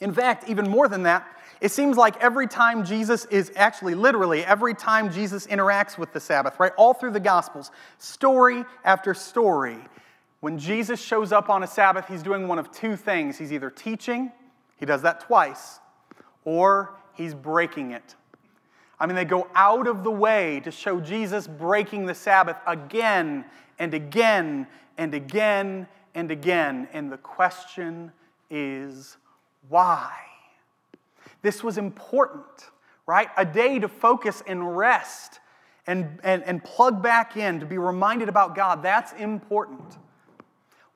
In 0.00 0.12
fact, 0.12 0.48
even 0.48 0.68
more 0.68 0.88
than 0.88 1.04
that, 1.04 1.26
it 1.60 1.70
seems 1.70 1.96
like 1.96 2.22
every 2.22 2.46
time 2.46 2.84
Jesus 2.84 3.24
is 3.26 3.50
actually 3.56 3.94
literally 3.94 4.44
every 4.44 4.74
time 4.74 5.10
Jesus 5.10 5.46
interacts 5.46 5.96
with 5.96 6.12
the 6.12 6.20
Sabbath, 6.20 6.60
right? 6.60 6.72
All 6.76 6.92
through 6.92 7.12
the 7.12 7.20
Gospels, 7.20 7.70
story 7.98 8.64
after 8.84 9.14
story, 9.14 9.78
when 10.40 10.58
Jesus 10.58 11.00
shows 11.00 11.32
up 11.32 11.48
on 11.48 11.62
a 11.62 11.66
Sabbath, 11.66 12.06
he's 12.08 12.22
doing 12.22 12.46
one 12.46 12.58
of 12.58 12.70
two 12.70 12.94
things. 12.94 13.38
He's 13.38 13.52
either 13.52 13.70
teaching, 13.70 14.30
he 14.76 14.84
does 14.84 15.02
that 15.02 15.20
twice, 15.20 15.80
or 16.44 16.94
he's 17.14 17.34
breaking 17.34 17.92
it. 17.92 18.14
I 19.00 19.06
mean, 19.06 19.16
they 19.16 19.24
go 19.24 19.48
out 19.54 19.86
of 19.86 20.04
the 20.04 20.10
way 20.10 20.60
to 20.60 20.70
show 20.70 21.00
Jesus 21.00 21.46
breaking 21.46 22.06
the 22.06 22.14
Sabbath 22.14 22.56
again 22.66 23.44
and 23.78 23.92
again 23.92 24.66
and 24.96 25.14
again 25.14 25.86
and 26.14 26.30
again. 26.30 26.88
And 26.92 27.10
the 27.10 27.18
question 27.18 28.12
is 28.50 29.16
why? 29.68 30.12
This 31.42 31.62
was 31.62 31.78
important, 31.78 32.70
right? 33.06 33.28
A 33.36 33.44
day 33.44 33.78
to 33.78 33.88
focus 33.88 34.42
and 34.46 34.76
rest 34.76 35.40
and, 35.86 36.18
and, 36.24 36.42
and 36.42 36.62
plug 36.64 37.02
back 37.02 37.36
in, 37.36 37.60
to 37.60 37.66
be 37.66 37.78
reminded 37.78 38.28
about 38.28 38.56
God. 38.56 38.82
That's 38.82 39.12
important. 39.12 39.98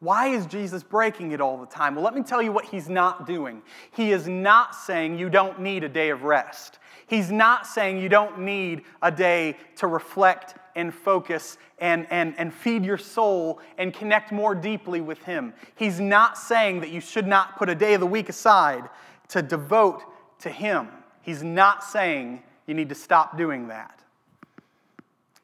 Why 0.01 0.29
is 0.29 0.47
Jesus 0.47 0.83
breaking 0.83 1.33
it 1.33 1.41
all 1.41 1.59
the 1.59 1.67
time? 1.67 1.95
Well, 1.95 2.03
let 2.03 2.15
me 2.15 2.23
tell 2.23 2.43
you 2.43 2.51
what 2.51 2.65
he's 2.65 2.89
not 2.89 3.27
doing. 3.27 3.63
He 3.93 4.11
is 4.11 4.27
not 4.27 4.75
saying 4.75 5.19
you 5.19 5.29
don't 5.29 5.61
need 5.61 5.85
a 5.85 5.89
day 5.89 6.09
of 6.09 6.25
rest. 6.25 6.80
He's 7.11 7.33
not 7.33 7.67
saying 7.67 7.99
you 7.99 8.09
don't 8.09 8.39
need 8.39 8.83
a 9.03 9.11
day 9.11 9.57
to 9.79 9.89
reflect 9.89 10.55
and 10.77 10.95
focus 10.95 11.59
and, 11.81 12.07
and, 12.09 12.37
and 12.39 12.55
feed 12.55 12.85
your 12.85 12.99
soul 12.99 13.59
and 13.79 13.93
connect 13.93 14.31
more 14.31 14.55
deeply 14.55 15.01
with 15.01 15.21
Him. 15.25 15.53
He's 15.75 15.99
not 15.99 16.39
saying 16.39 16.83
that 16.83 16.91
you 16.91 17.01
should 17.01 17.27
not 17.27 17.59
put 17.59 17.69
a 17.69 17.75
day 17.75 17.95
of 17.95 18.01
the 18.01 18.07
week 18.07 18.29
aside 18.29 18.89
to 19.31 19.43
devote 19.43 20.05
to 20.39 20.51
Him. 20.51 20.87
He's 21.21 21.43
not 21.43 21.83
saying 21.83 22.45
you 22.69 22.75
need 22.75 22.91
to 22.91 22.95
stop 22.95 23.37
doing 23.37 23.67
that. 23.67 23.99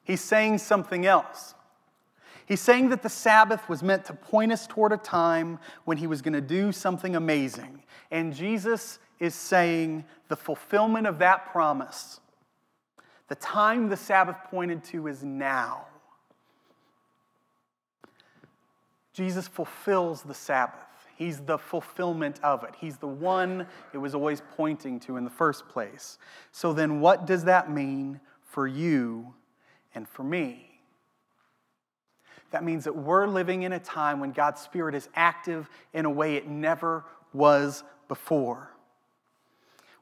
He's 0.05 0.20
saying 0.20 0.59
something 0.59 1.05
else. 1.05 1.57
He's 2.46 2.61
saying 2.61 2.90
that 2.90 3.02
the 3.02 3.09
Sabbath 3.09 3.68
was 3.68 3.83
meant 3.83 4.05
to 4.05 4.14
point 4.14 4.52
us 4.52 4.68
toward 4.68 4.92
a 4.92 4.98
time 4.98 5.59
when 5.85 5.96
He 5.96 6.07
was 6.07 6.22
going 6.22 6.35
to 6.35 6.40
do 6.40 6.70
something 6.70 7.16
amazing. 7.16 7.83
And 8.12 8.33
Jesus 8.33 9.00
is 9.18 9.35
saying 9.35 10.05
the 10.29 10.37
fulfillment 10.37 11.07
of 11.07 11.18
that 11.18 11.50
promise, 11.52 12.20
the 13.29 13.35
time 13.35 13.88
the 13.88 13.96
Sabbath 13.96 14.37
pointed 14.50 14.85
to 14.85 15.07
is 15.07 15.24
now. 15.24 15.87
Jesus 19.12 19.48
fulfills 19.48 20.22
the 20.22 20.35
Sabbath. 20.35 20.85
He's 21.16 21.40
the 21.40 21.57
fulfillment 21.57 22.38
of 22.42 22.62
it. 22.64 22.74
He's 22.79 22.98
the 22.98 23.07
one 23.07 23.66
it 23.94 23.98
was 23.98 24.14
always 24.14 24.42
pointing 24.57 25.00
to 25.00 25.16
in 25.16 25.24
the 25.24 25.31
first 25.31 25.66
place. 25.68 26.18
So 26.52 26.74
then, 26.74 27.00
what 27.00 27.26
does 27.26 27.44
that 27.44 27.70
mean 27.70 28.20
for 28.42 28.66
you 28.66 29.33
and 29.94 30.07
for 30.07 30.22
me? 30.22 30.66
That 32.50 32.62
means 32.62 32.85
that 32.85 32.94
we're 32.94 33.26
living 33.26 33.62
in 33.62 33.72
a 33.72 33.79
time 33.79 34.20
when 34.20 34.33
God's 34.33 34.61
Spirit 34.61 34.94
is 34.94 35.09
active 35.14 35.70
in 35.94 36.05
a 36.05 36.11
way 36.11 36.37
it 36.37 36.46
never 36.46 37.05
was 37.33 37.83
before. 38.09 38.70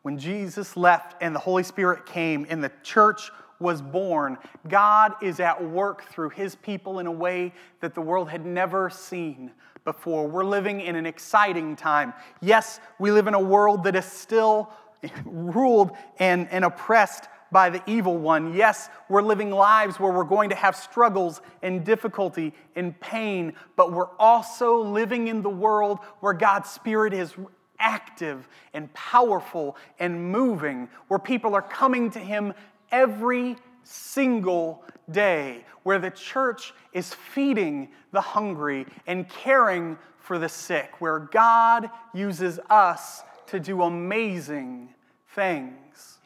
When 0.05 0.19
Jesus 0.19 0.77
left 0.77 1.17
and 1.23 1.35
the 1.35 1.41
Holy 1.41 1.63
Spirit 1.63 2.05
came 2.05 2.47
and 2.51 2.63
the 2.63 2.71
church 2.83 3.31
was 3.59 3.81
born, 3.81 4.37
God 4.69 5.15
is 5.23 5.41
at 5.41 5.65
work 5.65 6.05
through 6.11 6.29
his 6.29 6.57
people 6.57 6.99
in 6.99 7.07
a 7.07 7.11
way 7.11 7.55
that 7.81 7.95
the 7.95 8.03
world 8.03 8.29
had 8.29 8.45
never 8.45 8.91
seen 8.91 9.51
before. 9.83 10.29
We're 10.29 10.45
living 10.45 10.83
in 10.83 10.95
an 10.95 11.07
exciting 11.07 11.75
time. 11.75 12.13
Yes, 12.43 12.81
we 12.99 13.13
live 13.13 13.29
in 13.29 13.33
a 13.33 13.41
world 13.41 13.85
that 13.85 13.97
is 13.97 14.05
still 14.05 14.71
ruled 15.25 15.93
and, 16.19 16.49
and 16.51 16.67
oppressed 16.67 17.29
by 17.51 17.71
the 17.71 17.83
evil 17.87 18.19
one. 18.19 18.53
Yes, 18.53 18.91
we're 19.09 19.23
living 19.23 19.51
lives 19.51 19.99
where 19.99 20.13
we're 20.13 20.25
going 20.25 20.51
to 20.51 20.55
have 20.55 20.77
struggles 20.77 21.41
and 21.63 21.83
difficulty 21.83 22.53
and 22.77 23.01
pain, 23.01 23.55
but 23.75 23.91
we're 23.91 24.15
also 24.19 24.83
living 24.83 25.29
in 25.29 25.41
the 25.41 25.49
world 25.49 26.01
where 26.21 26.35
God's 26.35 26.69
Spirit 26.69 27.15
is 27.15 27.35
active 27.79 28.49
and 28.73 28.93
powerful 28.95 29.77
and 29.99 30.31
moving, 30.31 30.89
where 31.09 31.19
people 31.19 31.55
are 31.55 31.63
coming 31.63 32.11
to 32.13 32.19
Him 32.19 32.55
every 32.91 33.57
single 33.83 34.83
day, 35.11 35.65
where 35.83 35.99
the 35.99 36.11
church 36.11 36.73
is 36.93 37.13
feeding 37.13 37.91
the 38.13 38.21
hungry 38.21 38.87
and 39.07 39.29
caring 39.29 39.99
for 40.19 40.39
the 40.39 40.49
sick, 40.49 41.01
where 41.01 41.19
God 41.19 41.91
uses 42.15 42.59
us 42.71 43.23
to 43.49 43.61
do 43.61 43.83
amazing 43.83 44.89
things. 45.35 46.19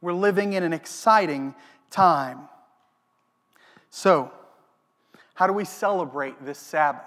We're 0.00 0.14
living 0.14 0.54
in 0.54 0.62
an 0.62 0.72
exciting 0.72 1.54
time. 1.90 2.48
So, 3.90 4.30
how 5.34 5.46
do 5.46 5.52
we 5.52 5.64
celebrate 5.64 6.42
this 6.44 6.58
Sabbath? 6.58 7.02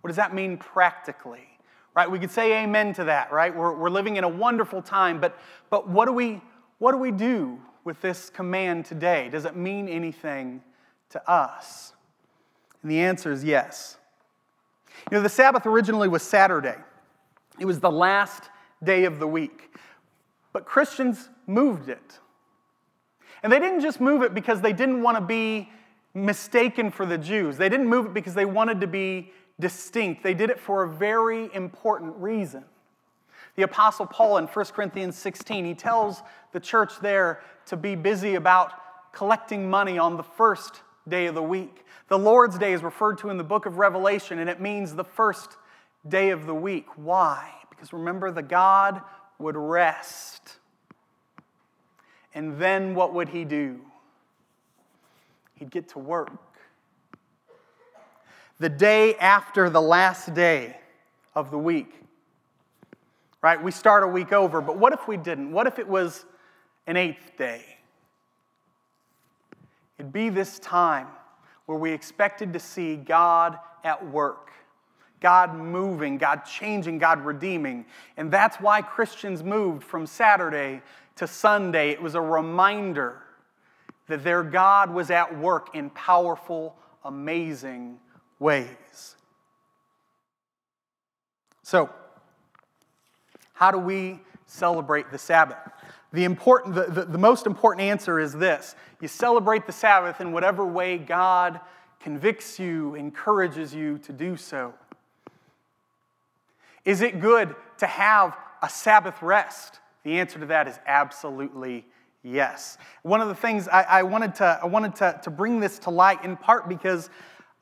What 0.00 0.08
does 0.08 0.16
that 0.16 0.34
mean 0.34 0.56
practically? 0.56 1.55
Right? 1.96 2.10
We 2.10 2.18
could 2.18 2.30
say 2.30 2.62
amen 2.62 2.92
to 2.94 3.04
that, 3.04 3.32
right? 3.32 3.56
We're, 3.56 3.74
we're 3.74 3.88
living 3.88 4.16
in 4.16 4.24
a 4.24 4.28
wonderful 4.28 4.82
time, 4.82 5.18
but, 5.18 5.38
but 5.70 5.88
what, 5.88 6.04
do 6.04 6.12
we, 6.12 6.42
what 6.78 6.92
do 6.92 6.98
we 6.98 7.10
do 7.10 7.58
with 7.84 8.02
this 8.02 8.28
command 8.28 8.84
today? 8.84 9.30
Does 9.30 9.46
it 9.46 9.56
mean 9.56 9.88
anything 9.88 10.62
to 11.10 11.30
us? 11.30 11.94
And 12.82 12.90
the 12.90 13.00
answer 13.00 13.32
is 13.32 13.42
yes. 13.42 13.96
You 15.10 15.16
know, 15.16 15.22
the 15.22 15.30
Sabbath 15.30 15.64
originally 15.64 16.08
was 16.08 16.22
Saturday, 16.22 16.76
it 17.58 17.64
was 17.64 17.80
the 17.80 17.90
last 17.90 18.50
day 18.84 19.04
of 19.04 19.18
the 19.18 19.26
week. 19.26 19.74
But 20.52 20.66
Christians 20.66 21.30
moved 21.46 21.88
it. 21.88 22.18
And 23.42 23.50
they 23.50 23.58
didn't 23.58 23.80
just 23.80 24.00
move 24.00 24.22
it 24.22 24.34
because 24.34 24.60
they 24.60 24.74
didn't 24.74 25.00
want 25.00 25.16
to 25.16 25.22
be 25.22 25.70
mistaken 26.12 26.90
for 26.90 27.06
the 27.06 27.16
Jews. 27.16 27.56
They 27.56 27.68
didn't 27.68 27.88
move 27.88 28.06
it 28.06 28.14
because 28.14 28.34
they 28.34 28.44
wanted 28.44 28.82
to 28.82 28.86
be 28.86 29.32
distinct. 29.58 30.22
They 30.22 30.34
did 30.34 30.50
it 30.50 30.58
for 30.58 30.82
a 30.82 30.88
very 30.88 31.52
important 31.54 32.16
reason. 32.16 32.64
The 33.56 33.62
Apostle 33.62 34.06
Paul 34.06 34.36
in 34.38 34.46
1 34.46 34.64
Corinthians 34.66 35.16
16, 35.16 35.64
he 35.64 35.74
tells 35.74 36.22
the 36.52 36.60
church 36.60 37.00
there 37.00 37.40
to 37.66 37.76
be 37.76 37.94
busy 37.94 38.34
about 38.34 38.72
collecting 39.12 39.68
money 39.68 39.98
on 39.98 40.16
the 40.16 40.22
first 40.22 40.82
day 41.08 41.26
of 41.26 41.34
the 41.34 41.42
week. 41.42 41.84
The 42.08 42.18
Lord's 42.18 42.58
Day 42.58 42.72
is 42.72 42.82
referred 42.82 43.18
to 43.18 43.30
in 43.30 43.38
the 43.38 43.44
book 43.44 43.64
of 43.66 43.78
Revelation, 43.78 44.38
and 44.38 44.50
it 44.50 44.60
means 44.60 44.94
the 44.94 45.04
first 45.04 45.56
day 46.06 46.30
of 46.30 46.46
the 46.46 46.54
week. 46.54 46.86
Why? 46.96 47.50
Because 47.70 47.92
remember, 47.92 48.30
the 48.30 48.42
God 48.42 49.00
would 49.38 49.56
rest. 49.56 50.58
And 52.34 52.58
then 52.58 52.94
what 52.94 53.14
would 53.14 53.30
he 53.30 53.44
do? 53.44 53.80
He'd 55.54 55.70
get 55.70 55.88
to 55.90 55.98
work. 55.98 56.30
The 58.58 58.68
day 58.68 59.14
after 59.16 59.68
the 59.68 59.82
last 59.82 60.34
day 60.34 60.76
of 61.34 61.50
the 61.50 61.58
week, 61.58 61.92
right? 63.42 63.62
We 63.62 63.70
start 63.70 64.02
a 64.02 64.08
week 64.08 64.32
over, 64.32 64.60
but 64.60 64.78
what 64.78 64.92
if 64.92 65.06
we 65.06 65.16
didn't? 65.16 65.52
What 65.52 65.66
if 65.66 65.78
it 65.78 65.86
was 65.86 66.24
an 66.86 66.96
eighth 66.96 67.36
day. 67.36 67.64
It'd 69.98 70.12
be 70.12 70.28
this 70.28 70.58
time 70.58 71.08
where 71.66 71.78
we 71.78 71.90
expected 71.90 72.52
to 72.52 72.60
see 72.60 72.96
God 72.96 73.58
at 73.82 74.06
work, 74.10 74.52
God 75.20 75.54
moving, 75.54 76.18
God 76.18 76.44
changing, 76.44 76.98
God 76.98 77.24
redeeming. 77.24 77.86
And 78.16 78.30
that's 78.30 78.58
why 78.58 78.82
Christians 78.82 79.42
moved 79.42 79.82
from 79.82 80.06
Saturday 80.06 80.82
to 81.16 81.26
Sunday. 81.26 81.90
It 81.90 82.00
was 82.00 82.14
a 82.14 82.20
reminder 82.20 83.22
that 84.06 84.22
their 84.22 84.44
God 84.44 84.90
was 84.92 85.10
at 85.10 85.36
work 85.36 85.74
in 85.74 85.90
powerful, 85.90 86.76
amazing 87.04 87.98
ways. 88.38 89.16
So, 91.62 91.90
how 93.54 93.70
do 93.70 93.78
we 93.78 94.20
celebrate 94.46 95.10
the 95.10 95.18
Sabbath? 95.18 95.58
The, 96.12 96.24
important, 96.24 96.74
the, 96.74 96.84
the, 96.84 97.04
the, 97.04 97.18
most 97.18 97.46
important 97.46 97.82
answer 97.82 98.20
is 98.20 98.32
this 98.32 98.76
you 99.00 99.08
celebrate 99.08 99.66
the 99.66 99.72
Sabbath 99.72 100.20
in 100.20 100.32
whatever 100.32 100.64
way 100.64 100.96
God 100.96 101.60
convicts 102.00 102.58
you, 102.58 102.94
encourages 102.94 103.74
you 103.74 103.98
to 103.98 104.12
do 104.12 104.36
so. 104.36 104.74
Is 106.84 107.00
it 107.00 107.20
good 107.20 107.56
to 107.78 107.86
have 107.86 108.36
a 108.62 108.68
Sabbath 108.68 109.20
rest? 109.20 109.80
The 110.04 110.20
answer 110.20 110.38
to 110.38 110.46
that 110.46 110.68
is 110.68 110.78
absolutely 110.86 111.84
yes. 112.22 112.78
One 113.02 113.20
of 113.20 113.28
the 113.28 113.34
things 113.34 113.66
I, 113.66 113.82
I 113.82 114.02
wanted, 114.04 114.36
to, 114.36 114.60
I 114.62 114.66
wanted 114.66 114.94
to, 114.96 115.20
to 115.24 115.30
bring 115.30 115.58
this 115.58 115.80
to 115.80 115.90
light 115.90 116.24
in 116.24 116.36
part 116.36 116.68
because 116.68 117.10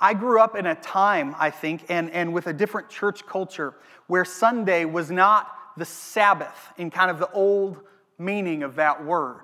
I 0.00 0.14
grew 0.14 0.40
up 0.40 0.56
in 0.56 0.66
a 0.66 0.74
time, 0.74 1.34
I 1.38 1.50
think, 1.50 1.84
and, 1.88 2.10
and 2.10 2.32
with 2.34 2.46
a 2.46 2.52
different 2.52 2.88
church 2.88 3.26
culture 3.26 3.74
where 4.06 4.24
Sunday 4.24 4.84
was 4.84 5.10
not 5.10 5.48
the 5.76 5.84
Sabbath 5.84 6.72
in 6.76 6.90
kind 6.90 7.10
of 7.10 7.18
the 7.18 7.30
old 7.32 7.80
meaning 8.18 8.62
of 8.62 8.76
that 8.76 9.04
word. 9.04 9.42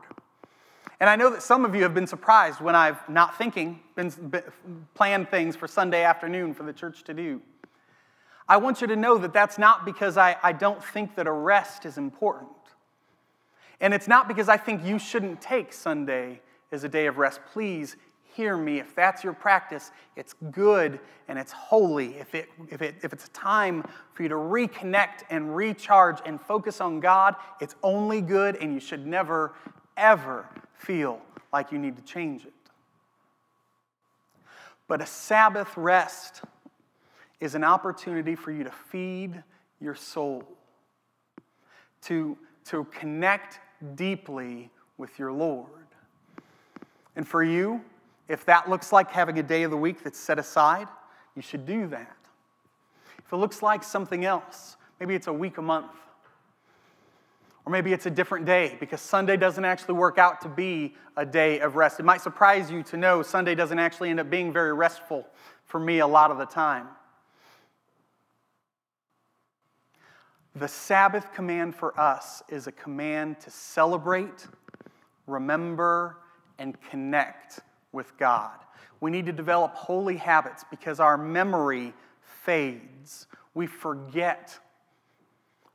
And 1.01 1.09
I 1.09 1.17
know 1.17 1.31
that 1.31 1.43
some 1.43 1.65
of 1.65 1.75
you 1.75 1.83
have 1.83 1.95
been 1.95 2.07
surprised 2.07 2.61
when 2.61 2.75
I've 2.75 3.09
not 3.09 3.39
thinking, 3.39 3.81
been, 3.97 4.11
been 4.11 4.43
planned 4.95 5.31
things 5.31 5.57
for 5.57 5.67
Sunday 5.67 6.05
afternoon 6.05 6.53
for 6.53 6.63
the 6.63 6.75
church 6.75 7.05
to 7.05 7.15
do. 7.15 7.41
I 8.47 8.59
want 8.59 8.81
you 8.81 8.87
to 8.89 8.97
know 8.97 9.17
that 9.19 9.33
that's 9.33 9.59
not 9.59 9.85
because 9.85 10.17
I, 10.17 10.37
I 10.43 10.53
don't 10.53 10.83
think 10.83 11.15
that 11.15 11.27
a 11.27 11.33
rest 11.33 11.87
is 11.87 11.97
important. 11.97 12.51
And 13.81 13.95
it's 13.95 14.09
not 14.09 14.29
because 14.29 14.49
I 14.49 14.59
think 14.59 14.85
you 14.85 14.99
shouldn't 14.99 15.41
take 15.41 15.73
Sunday 15.73 16.41
as 16.71 16.85
a 16.85 16.89
day 16.89 17.07
of 17.07 17.17
rest. 17.17 17.41
Please 17.53 17.97
hear 18.35 18.57
me. 18.57 18.79
If 18.79 18.95
that's 18.95 19.25
your 19.25 19.33
practice, 19.33 19.91
it's 20.17 20.35
good 20.51 21.01
and 21.29 21.39
it's 21.39 21.53
holy. 21.53 22.17
If, 22.19 22.35
it, 22.35 22.49
if, 22.69 22.83
it, 22.83 22.97
if 23.03 23.13
it's 23.13 23.27
a 23.27 23.31
time 23.31 23.85
for 24.13 24.23
you 24.23 24.29
to 24.29 24.35
reconnect 24.35 25.23
and 25.31 25.55
recharge 25.55 26.19
and 26.25 26.41
focus 26.41 26.81
on 26.81 27.01
God, 27.01 27.37
it's 27.61 27.75
only 27.83 28.21
good 28.21 28.57
and 28.57 28.73
you 28.73 28.81
should 28.81 29.07
never, 29.07 29.55
ever 29.97 30.47
feel 30.75 31.21
like 31.53 31.73
you 31.73 31.79
need 31.79 31.97
to 31.97 32.03
change 32.03 32.45
it. 32.45 32.53
But 34.89 35.01
a 35.01 35.07
Sabbath 35.07 35.77
rest 35.77 36.43
is 37.39 37.55
an 37.55 37.65
opportunity 37.65 38.35
for 38.35 38.53
you 38.53 38.65
to 38.65 38.71
feed 38.71 39.43
your 39.81 39.95
soul, 39.95 40.45
to, 42.03 42.37
to 42.67 42.85
connect 42.85 43.61
deeply 43.95 44.71
with 44.99 45.19
your 45.19 45.33
Lord. 45.33 45.69
And 47.17 47.27
for 47.27 47.43
you, 47.43 47.83
if 48.31 48.45
that 48.45 48.71
looks 48.71 48.93
like 48.93 49.11
having 49.11 49.41
a 49.41 49.43
day 49.43 49.65
of 49.65 49.73
the 49.73 49.77
week 49.77 50.05
that's 50.05 50.19
set 50.19 50.39
aside, 50.39 50.87
you 51.35 51.43
should 51.43 51.67
do 51.67 51.89
that. 51.89 52.17
If 53.19 53.33
it 53.33 53.37
looks 53.37 53.61
like 53.61 53.83
something 53.83 54.25
else, 54.25 54.77
maybe 55.01 55.17
it's 55.17 55.27
a 55.27 55.33
week 55.33 55.59
a 55.59 55.63
month, 55.63 55.91
or 57.67 57.73
maybe 57.73 57.93
it's 57.93 58.07
a 58.07 58.11
different 58.11 58.47
day 58.47 58.77
because 58.79 59.01
Sunday 59.01 59.37
doesn't 59.37 59.65
actually 59.65 59.95
work 59.95 60.17
out 60.17 60.41
to 60.43 60.49
be 60.49 60.95
a 61.17 61.27
day 61.27 61.59
of 61.59 61.75
rest. 61.75 61.99
It 61.99 62.05
might 62.05 62.21
surprise 62.21 62.71
you 62.71 62.85
to 62.85 62.97
know 62.97 63.21
Sunday 63.23 63.57
doesn't 63.57 63.81
actually 63.81 64.11
end 64.11 64.21
up 64.21 64.31
being 64.31 64.53
very 64.53 64.73
restful 64.73 65.27
for 65.65 65.81
me 65.81 65.99
a 65.99 66.07
lot 66.07 66.31
of 66.31 66.39
the 66.39 66.47
time. 66.47 66.87
The 70.55 70.69
Sabbath 70.69 71.33
command 71.35 71.75
for 71.75 71.99
us 71.99 72.45
is 72.49 72.69
a 72.69 72.73
command 72.73 73.41
to 73.41 73.51
celebrate, 73.51 74.47
remember, 75.27 76.19
and 76.61 76.81
connect 76.91 77.61
with 77.93 78.17
God. 78.19 78.53
We 79.01 79.11
need 79.11 79.27
to 79.27 79.33
develop 79.33 79.75
holy 79.75 80.17
habits 80.17 80.65
because 80.71 81.01
our 81.01 81.17
memory 81.17 81.95
fades. 82.21 83.27
We 83.55 83.67
forget. 83.67 84.59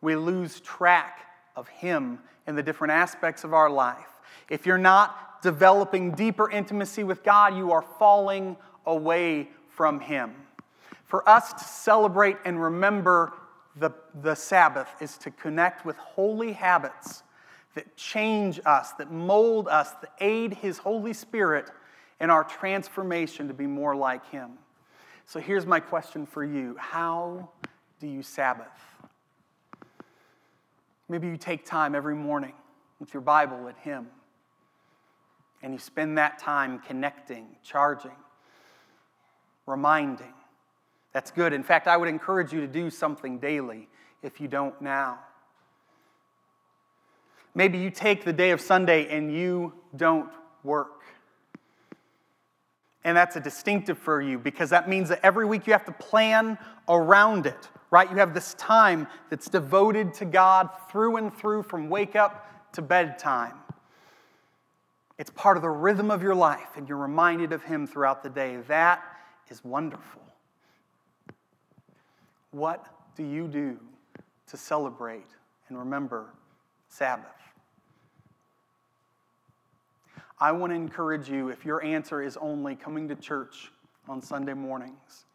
We 0.02 0.16
lose 0.16 0.60
track 0.62 1.22
of 1.56 1.68
Him 1.68 2.20
in 2.48 2.56
the 2.56 2.64
different 2.64 2.92
aspects 2.92 3.44
of 3.44 3.54
our 3.54 3.70
life. 3.70 4.20
If 4.50 4.66
you're 4.66 4.78
not 4.78 5.42
developing 5.42 6.12
deeper 6.12 6.50
intimacy 6.50 7.04
with 7.04 7.24
God, 7.24 7.56
you 7.56 7.72
are 7.72 7.82
falling 7.82 8.58
away 8.86 9.50
from 9.70 10.00
Him. 10.00 10.34
For 11.06 11.28
us 11.28 11.54
to 11.54 11.64
celebrate 11.64 12.38
and 12.46 12.62
remember 12.62 13.34
the, 13.76 13.92
the 14.22 14.36
Sabbath 14.36 14.90
is 15.02 15.18
to 15.20 15.32
connect 15.32 15.86
with 15.86 15.98
holy 15.98 16.54
habits 16.54 17.24
that 17.74 17.96
change 17.98 18.60
us, 18.66 18.94
that 18.94 19.12
mold 19.12 19.68
us, 19.68 19.92
that 20.02 20.12
aid 20.20 20.54
His 20.54 20.78
Holy 20.78 21.14
Spirit 21.14 21.70
and 22.20 22.32
our 22.32 22.44
transformation 22.44 23.48
to 23.48 23.54
be 23.54 23.68
more 23.68 23.96
like 23.96 24.30
Him. 24.30 24.52
So 25.26 25.40
here's 25.40 25.66
my 25.66 25.80
question 25.80 26.26
for 26.26 26.44
you 26.44 26.76
How 26.80 27.50
do 28.00 28.08
you 28.08 28.24
Sabbath? 28.24 28.68
Maybe 31.08 31.28
you 31.28 31.38
take 31.38 31.66
time 31.66 31.94
every 31.94 32.16
morning 32.16 32.54
with 33.00 33.14
your 33.14 33.22
Bible 33.22 33.68
at 33.68 33.78
Him, 33.78 34.08
and 35.62 35.74
you 35.74 35.80
spend 35.80 36.18
that 36.18 36.40
time 36.40 36.80
connecting, 36.80 37.48
charging, 37.64 38.16
reminding. 39.66 40.34
That's 41.14 41.32
good. 41.32 41.54
In 41.54 41.64
fact, 41.64 41.88
I 41.88 41.96
would 41.96 42.10
encourage 42.10 42.52
you 42.52 42.60
to 42.62 42.68
do 42.68 42.90
something 42.90 43.40
daily 43.40 43.88
if 44.22 44.42
you 44.42 44.48
don't 44.48 44.80
now. 44.82 45.20
Maybe 47.54 47.78
you 47.78 47.90
take 47.90 48.26
the 48.26 48.34
day 48.34 48.52
of 48.52 48.60
Sunday 48.60 49.08
and 49.16 49.34
you 49.34 49.74
don't 49.96 50.30
work. 50.64 51.04
And 53.06 53.16
that's 53.16 53.36
a 53.36 53.40
distinctive 53.40 54.00
for 54.00 54.20
you 54.20 54.40
because 54.40 54.72
that 54.72 54.90
means 54.90 55.10
that 55.10 55.20
every 55.22 55.46
week 55.46 55.68
you 55.68 55.74
have 55.74 55.86
to 55.86 55.92
plan 55.92 56.58
around 56.90 57.46
it, 57.46 57.70
right? 57.92 58.10
You 58.10 58.18
have 58.18 58.34
this 58.34 58.56
time 58.56 59.08
that's 59.30 59.48
devoted 59.48 60.16
to 60.16 60.26
God 60.26 60.70
through 60.90 61.18
and 61.18 61.32
through 61.32 61.64
from 61.64 61.88
wake 61.88 62.16
up 62.16 62.74
to 62.74 62.82
bedtime. 62.82 63.54
It's 65.20 65.30
part 65.30 65.56
of 65.56 65.62
the 65.62 65.70
rhythm 65.70 66.10
of 66.10 66.24
your 66.24 66.34
life, 66.34 66.76
and 66.76 66.90
you're 66.90 66.98
reminded 66.98 67.54
of 67.54 67.64
Him 67.64 67.86
throughout 67.86 68.24
the 68.24 68.30
day. 68.30 68.58
That 68.68 69.02
is 69.50 69.64
wonderful. 69.64 70.24
What 72.50 72.88
do 73.16 73.24
you 73.24 73.48
do 73.48 73.80
to 74.48 74.58
celebrate 74.58 75.30
and 75.70 75.78
remember 75.78 76.34
Sabbath? 76.90 77.45
I 80.40 80.52
want 80.52 80.72
to 80.72 80.76
encourage 80.76 81.30
you 81.30 81.50
if 81.50 81.66
your 81.66 81.84
answer 81.84 82.22
is 82.22 82.38
only 82.38 82.76
coming 82.76 83.08
to 83.08 83.16
church 83.16 83.72
on 84.08 84.22
Sunday 84.22 84.54
mornings, 84.54 85.26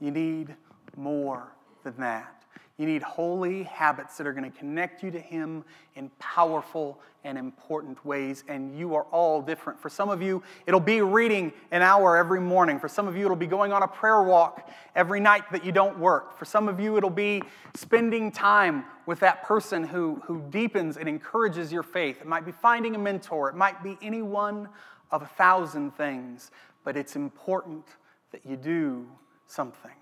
you 0.00 0.10
need 0.10 0.54
more 0.96 1.52
than 1.82 1.96
that. 1.98 2.42
You 2.78 2.86
need 2.86 3.02
holy 3.02 3.64
habits 3.64 4.16
that 4.16 4.26
are 4.26 4.32
going 4.32 4.50
to 4.50 4.58
connect 4.58 5.02
you 5.02 5.10
to 5.10 5.20
Him 5.20 5.62
in 5.94 6.10
powerful 6.18 6.98
and 7.22 7.36
important 7.36 8.04
ways. 8.04 8.44
And 8.48 8.76
you 8.76 8.94
are 8.94 9.04
all 9.04 9.42
different. 9.42 9.78
For 9.78 9.88
some 9.88 10.08
of 10.08 10.22
you, 10.22 10.42
it'll 10.66 10.80
be 10.80 11.02
reading 11.02 11.52
an 11.70 11.82
hour 11.82 12.16
every 12.16 12.40
morning. 12.40 12.80
For 12.80 12.88
some 12.88 13.06
of 13.06 13.16
you, 13.16 13.26
it'll 13.26 13.36
be 13.36 13.46
going 13.46 13.72
on 13.72 13.82
a 13.82 13.88
prayer 13.88 14.22
walk 14.22 14.68
every 14.96 15.20
night 15.20 15.44
that 15.52 15.64
you 15.64 15.70
don't 15.70 15.98
work. 15.98 16.36
For 16.38 16.44
some 16.44 16.66
of 16.66 16.80
you, 16.80 16.96
it'll 16.96 17.10
be 17.10 17.42
spending 17.74 18.32
time 18.32 18.84
with 19.06 19.20
that 19.20 19.44
person 19.44 19.84
who, 19.84 20.20
who 20.24 20.42
deepens 20.50 20.96
and 20.96 21.08
encourages 21.08 21.72
your 21.72 21.82
faith. 21.82 22.20
It 22.20 22.26
might 22.26 22.46
be 22.46 22.52
finding 22.52 22.94
a 22.94 22.98
mentor, 22.98 23.50
it 23.50 23.54
might 23.54 23.82
be 23.82 23.98
any 24.02 24.22
one 24.22 24.68
of 25.10 25.22
a 25.22 25.26
thousand 25.26 25.94
things. 25.96 26.50
But 26.84 26.96
it's 26.96 27.14
important 27.14 27.84
that 28.32 28.44
you 28.44 28.56
do 28.56 29.06
something. 29.46 29.92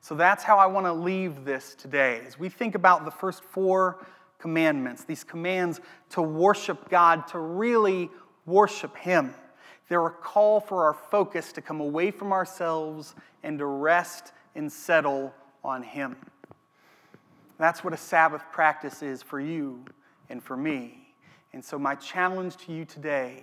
So 0.00 0.14
that's 0.14 0.42
how 0.42 0.56
I 0.56 0.66
want 0.66 0.86
to 0.86 0.92
leave 0.92 1.44
this 1.44 1.74
today. 1.74 2.22
As 2.26 2.38
we 2.38 2.48
think 2.48 2.74
about 2.74 3.04
the 3.04 3.10
first 3.10 3.44
four 3.44 4.04
commandments, 4.38 5.04
these 5.04 5.22
commands 5.22 5.80
to 6.10 6.22
worship 6.22 6.88
God, 6.88 7.26
to 7.28 7.38
really 7.38 8.10
worship 8.46 8.96
Him, 8.96 9.34
they're 9.88 10.06
a 10.06 10.10
call 10.10 10.60
for 10.60 10.84
our 10.84 10.94
focus 10.94 11.52
to 11.52 11.60
come 11.60 11.80
away 11.80 12.10
from 12.10 12.32
ourselves 12.32 13.14
and 13.42 13.58
to 13.58 13.66
rest 13.66 14.32
and 14.54 14.72
settle 14.72 15.34
on 15.62 15.82
Him. 15.82 16.16
That's 17.58 17.84
what 17.84 17.92
a 17.92 17.98
Sabbath 17.98 18.42
practice 18.52 19.02
is 19.02 19.22
for 19.22 19.38
you 19.38 19.84
and 20.30 20.42
for 20.42 20.56
me. 20.56 21.12
And 21.52 21.62
so, 21.62 21.78
my 21.78 21.94
challenge 21.96 22.56
to 22.58 22.72
you 22.72 22.84
today 22.84 23.42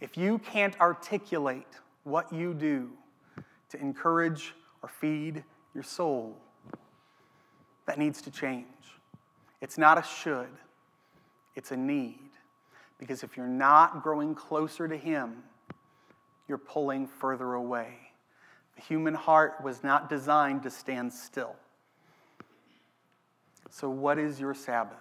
if 0.00 0.16
you 0.16 0.38
can't 0.38 0.80
articulate 0.80 1.66
what 2.02 2.32
you 2.32 2.54
do 2.54 2.90
to 3.68 3.80
encourage 3.80 4.54
or 4.82 4.88
feed 4.88 5.44
your 5.74 5.84
soul. 5.84 6.36
That 7.86 7.98
needs 7.98 8.22
to 8.22 8.30
change. 8.30 8.66
It's 9.60 9.78
not 9.78 9.98
a 9.98 10.02
should, 10.02 10.48
it's 11.54 11.70
a 11.70 11.76
need. 11.76 12.18
Because 12.98 13.24
if 13.24 13.36
you're 13.36 13.48
not 13.48 14.04
growing 14.04 14.32
closer 14.32 14.86
to 14.86 14.96
Him, 14.96 15.42
you're 16.46 16.58
pulling 16.58 17.08
further 17.08 17.54
away. 17.54 17.94
The 18.76 18.82
human 18.82 19.14
heart 19.14 19.54
was 19.62 19.82
not 19.82 20.08
designed 20.08 20.62
to 20.62 20.70
stand 20.70 21.12
still. 21.12 21.56
So, 23.70 23.90
what 23.90 24.18
is 24.18 24.38
your 24.38 24.54
Sabbath? 24.54 24.98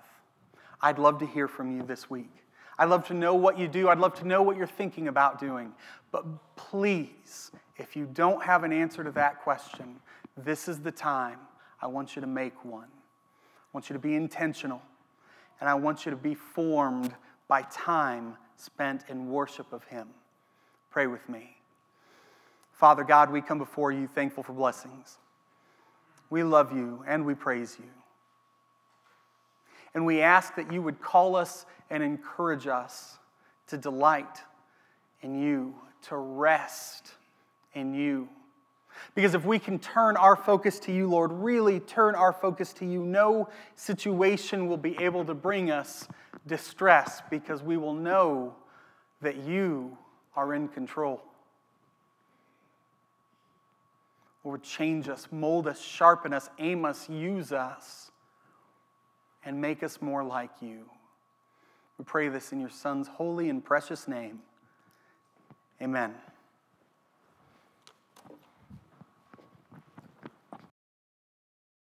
I'd 0.82 0.98
love 0.98 1.20
to 1.20 1.28
hear 1.28 1.48
from 1.48 1.76
you 1.78 1.84
this 1.84 2.10
week. 2.10 2.32
I'd 2.80 2.90
love 2.90 3.06
to 3.08 3.14
know 3.14 3.36
what 3.36 3.60
you 3.60 3.68
do. 3.68 3.90
I'd 3.90 4.00
love 4.00 4.16
to 4.16 4.28
know 4.28 4.42
what 4.42 4.58
you're 4.58 4.66
thinking 4.66 5.08
about 5.08 5.40
doing. 5.40 5.72
But 6.12 6.26
please, 6.56 7.52
if 7.82 7.96
you 7.96 8.06
don't 8.06 8.44
have 8.44 8.64
an 8.64 8.72
answer 8.72 9.04
to 9.04 9.12
that 9.12 9.42
question, 9.42 9.96
this 10.38 10.68
is 10.68 10.80
the 10.80 10.92
time 10.92 11.40
I 11.82 11.88
want 11.88 12.16
you 12.16 12.22
to 12.22 12.28
make 12.28 12.64
one. 12.64 12.88
I 12.88 13.68
want 13.74 13.90
you 13.90 13.94
to 13.94 14.00
be 14.00 14.16
intentional, 14.16 14.82
and 15.60 15.68
I 15.68 15.74
want 15.74 16.06
you 16.06 16.12
to 16.12 16.16
be 16.16 16.36
formed 16.36 17.14
by 17.48 17.64
time 17.64 18.38
spent 18.56 19.06
in 19.10 19.30
worship 19.30 19.74
of 19.74 19.84
Him. 19.86 20.08
Pray 20.92 21.08
with 21.08 21.28
me. 21.28 21.58
Father 22.72 23.04
God, 23.04 23.32
we 23.32 23.42
come 23.42 23.58
before 23.58 23.92
you 23.92 24.08
thankful 24.08 24.44
for 24.44 24.54
blessings. 24.54 25.18
We 26.30 26.44
love 26.44 26.72
you 26.72 27.04
and 27.08 27.26
we 27.26 27.36
praise 27.36 27.78
you. 27.80 27.90
And 29.94 30.06
we 30.06 30.22
ask 30.22 30.56
that 30.56 30.72
you 30.72 30.82
would 30.82 31.02
call 31.02 31.36
us 31.36 31.66
and 31.90 32.02
encourage 32.02 32.68
us 32.68 33.18
to 33.68 33.78
delight 33.78 34.40
in 35.22 35.40
you, 35.40 35.76
to 36.04 36.16
rest 36.16 37.14
in 37.74 37.94
you. 37.94 38.30
Because 39.16 39.34
if 39.34 39.46
we 39.46 39.60
can 39.60 39.80
turn 39.80 40.18
our 40.18 40.36
focus 40.36 40.80
to 40.82 40.92
you, 40.92 41.10
Lord, 41.10 41.32
really 41.32 41.80
turn 41.80 42.16
our 42.16 42.34
focus 42.34 42.74
to 42.74 42.86
you, 42.86 43.04
no 43.04 43.50
situation 43.76 44.68
will 44.68 44.78
be 44.78 44.98
able 45.02 45.26
to 45.26 45.34
bring 45.34 45.72
us 45.72 46.08
distress 46.48 47.22
because 47.30 47.62
we 47.62 47.78
will 47.78 47.94
know 47.94 48.56
that 49.22 49.38
you 49.38 49.98
are 50.36 50.54
in 50.54 50.68
control. 50.68 51.22
Lord, 54.44 54.64
change 54.64 55.08
us, 55.08 55.28
mold 55.32 55.68
us, 55.68 55.80
sharpen 55.80 56.34
us, 56.34 56.50
aim 56.58 56.84
us, 56.84 57.08
use 57.10 57.52
us, 57.52 58.12
and 59.46 59.60
make 59.60 59.84
us 59.84 60.02
more 60.02 60.24
like 60.24 60.50
you. 60.62 60.90
We 61.98 62.06
pray 62.06 62.30
this 62.30 62.52
in 62.52 62.60
your 62.60 62.70
Son's 62.70 63.08
holy 63.08 63.50
and 63.50 63.64
precious 63.64 64.08
name. 64.08 64.40
Amen. 65.80 66.16